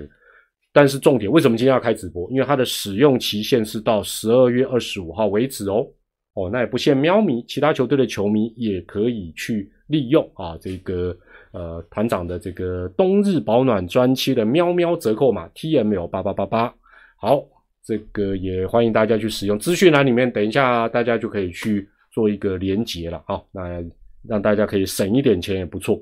[0.73, 2.31] 但是重点为什么今天要开直播？
[2.31, 5.87] 因为它的使用期限是到十二月二十五号为止哦
[6.35, 11.17] 哦，那也不限喵迷，其他球队的球迷也可以去利用啊这个。
[11.53, 16.75] 呃，团长的这个冬日保暖专区的喵喵折扣码 T M L 八八八八，
[17.17, 17.43] 好，
[17.83, 19.59] 这个也欢迎大家去使用。
[19.59, 23.21] 资讯栏里面，等一下大家就可以去做一个连接了。
[23.27, 23.83] 好，那
[24.29, 26.01] 让大家可以省一点钱也不错。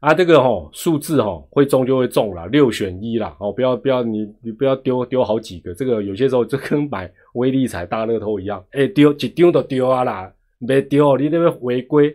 [0.00, 3.36] 啊，这个哈数字哈会中就会中了，六选一啦。
[3.38, 12.12] 哦，不要不要你你不要丢丢好几个，这个有些时候就跟买微利彩大乐透一样，哎丢一丢都丢啊啦，没丢你那边违规。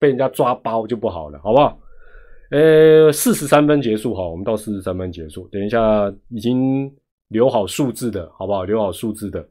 [0.00, 1.78] 被人家抓包就不好了，好不好？
[2.50, 5.46] 呃，四十三分结束，哈，我们到四十三分结束。
[5.52, 6.92] 等一下，已经
[7.28, 8.64] 留好数字的，好不好？
[8.64, 9.48] 留好数字的，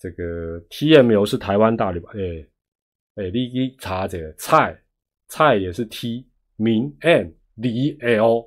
[0.00, 2.10] 这个 T M L 是台湾大旅吧？
[2.14, 4.76] 哎哎，你查这个蔡
[5.28, 6.26] 蔡也是 T
[6.56, 8.46] 明 N 李 L，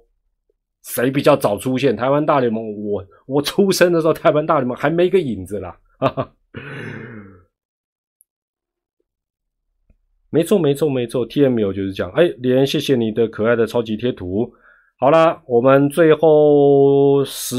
[0.83, 1.95] 谁比较早出现？
[1.95, 6.33] 台湾大联盟，我我出生的时候，台湾大联盟还没个影子啦，哈哈。
[10.33, 12.11] 没错，没错，没错，T M U 就是这样。
[12.13, 14.51] 哎，连，谢谢你的可爱的超级贴图。
[14.97, 17.55] 好啦，我们最后十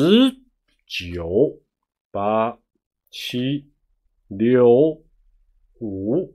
[0.88, 1.56] 九
[2.10, 2.58] 八
[3.12, 3.64] 七
[4.26, 5.00] 六
[5.78, 6.34] 五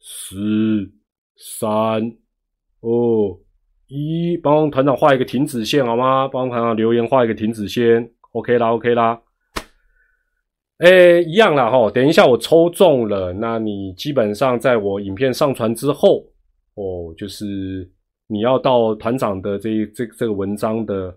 [0.00, 0.90] 四
[1.36, 2.16] 三
[2.80, 3.38] 二
[3.86, 6.26] 一，帮团长画一个停止线好吗？
[6.26, 9.22] 帮团长留言画一个停止线，OK 啦，OK 啦。
[10.78, 11.90] 哎，一样啦哈。
[11.90, 16.22] 等一下我抽中了，那你基本上在我影片上传之后，
[16.74, 17.90] 哦，就是
[18.26, 21.16] 你要到团长的这这这个文章的，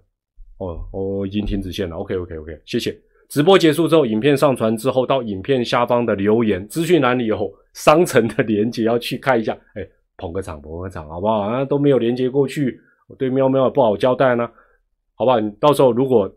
[0.60, 1.98] 哦，我已经停止线了。
[1.98, 2.98] OK OK OK，谢谢。
[3.28, 9.52] 直播结束之后，影片上传之后，到影片下方的留言资讯栏里有商城的连接，要去看一下。
[9.76, 9.86] 哎，
[10.16, 11.42] 捧个场，捧个场，好不好？
[11.42, 12.80] 啊，都没有连接过去，
[13.10, 14.50] 我对喵喵也不好交代呢，
[15.16, 15.38] 好不好？
[15.38, 16.34] 你到时候如果。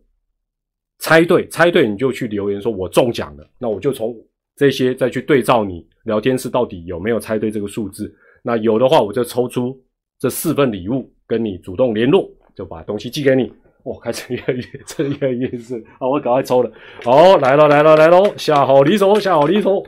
[1.03, 4.17] 猜对，猜对你就去留言说“我中奖了”，那我就从
[4.55, 8.15] 这些再去对照你聊天室到底有没有猜对这个数字。
[8.41, 9.77] 那有的话，我就抽出
[10.17, 13.53] 这四份礼物跟你主动联络，就把东西寄给你。
[13.83, 16.71] 哇，开始越越，这越来越是好，我赶快抽了。
[17.03, 19.83] 好，来了来了来了，下好离手，下好离手。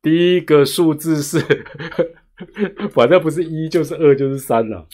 [0.00, 1.38] 第一个数字是，
[2.90, 4.86] 反正不是一就是二就是三了。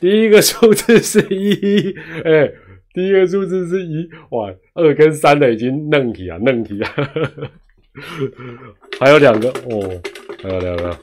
[0.00, 1.92] 第一个数字是一，
[2.24, 2.52] 哎，
[2.94, 6.92] 第一个数字是一，哇，二跟三的已经愣起啊，愣起啊，
[9.00, 10.00] 还有两个哦，
[10.40, 10.96] 还有两个，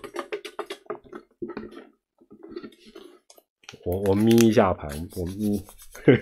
[3.84, 5.62] 我我眯一下盘，我眯，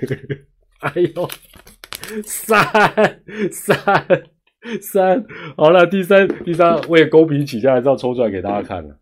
[0.81, 1.29] 哎呦，
[2.23, 2.65] 三
[3.51, 3.77] 三
[4.81, 8.97] 三，好了，第三第三，我也勾皮起价，还是要抽出来给大家看了。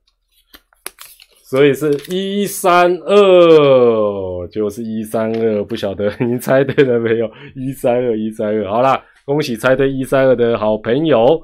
[1.52, 7.30] 所以是一三二，就是一三二，不晓得你猜对了没有？
[7.58, 11.38] 一三二，一三二，好啦，恭喜猜对一三二的好朋友。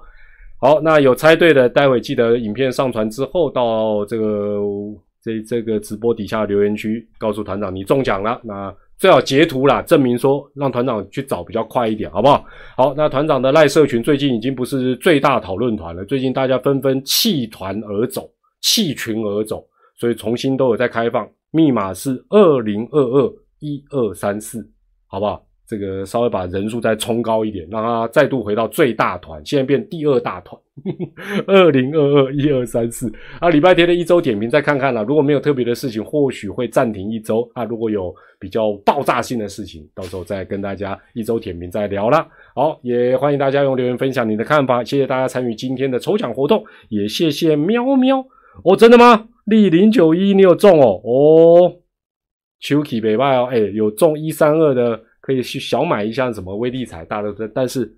[0.62, 4.62] 好，那有猜对的，待会记得影片上传之后，到这个
[5.22, 8.40] 这这个直播底下留言区告诉团长你中奖了。
[8.46, 12.46] 那最好截图啦，证明说让团长去找比较快一点，好不好？
[12.78, 18.30] 好，那团长的赖社群最近已经不是最大讨论团了，最近大家纷纷弃团而走，
[18.62, 19.66] 弃群而走，
[19.98, 24.70] 所以重新都有在开放，密码是二零二二一二三四，
[25.08, 25.44] 好不好？
[25.68, 30.58] 这个稍微把人数再冲高一点，让它再度回到最大团，现在变第二大团，
[31.46, 33.50] 二零二二一二三四啊！
[33.50, 37.66] 礼拜天的一周点评再看看啦，如果没有特别的事情，或许会暂停一周啊。
[37.66, 42.26] 如果有比较爆炸性的事情，到时候再跟大家一周点评再聊啦。
[42.56, 48.26] 好，也欢迎大家用留言分享你的看法，谢谢大家参与今天的抽奖活动，也谢谢喵喵
[48.64, 49.28] 哦，真的吗？
[49.48, 51.76] 立零九一你有中哦哦，
[52.60, 55.04] 秋 k 北拜哦，哎，有中一三二的。
[55.20, 57.94] 可以去小买一下什么威力彩大的，但是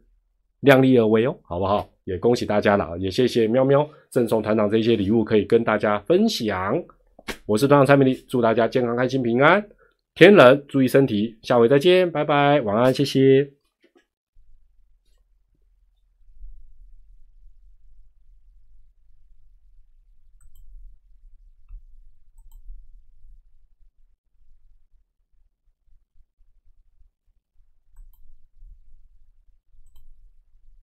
[0.62, 1.88] 量力而为哦，好不好？
[2.06, 6.84] 也恭喜大家了，也谢谢喵喵赠送团长这些礼物，可以跟大家分享。
[7.46, 9.64] 我是团长蔡美丽，祝大家健康、开心、平安。
[10.16, 13.59] 天冷注意身体，下回再见，拜拜，晚安，谢谢。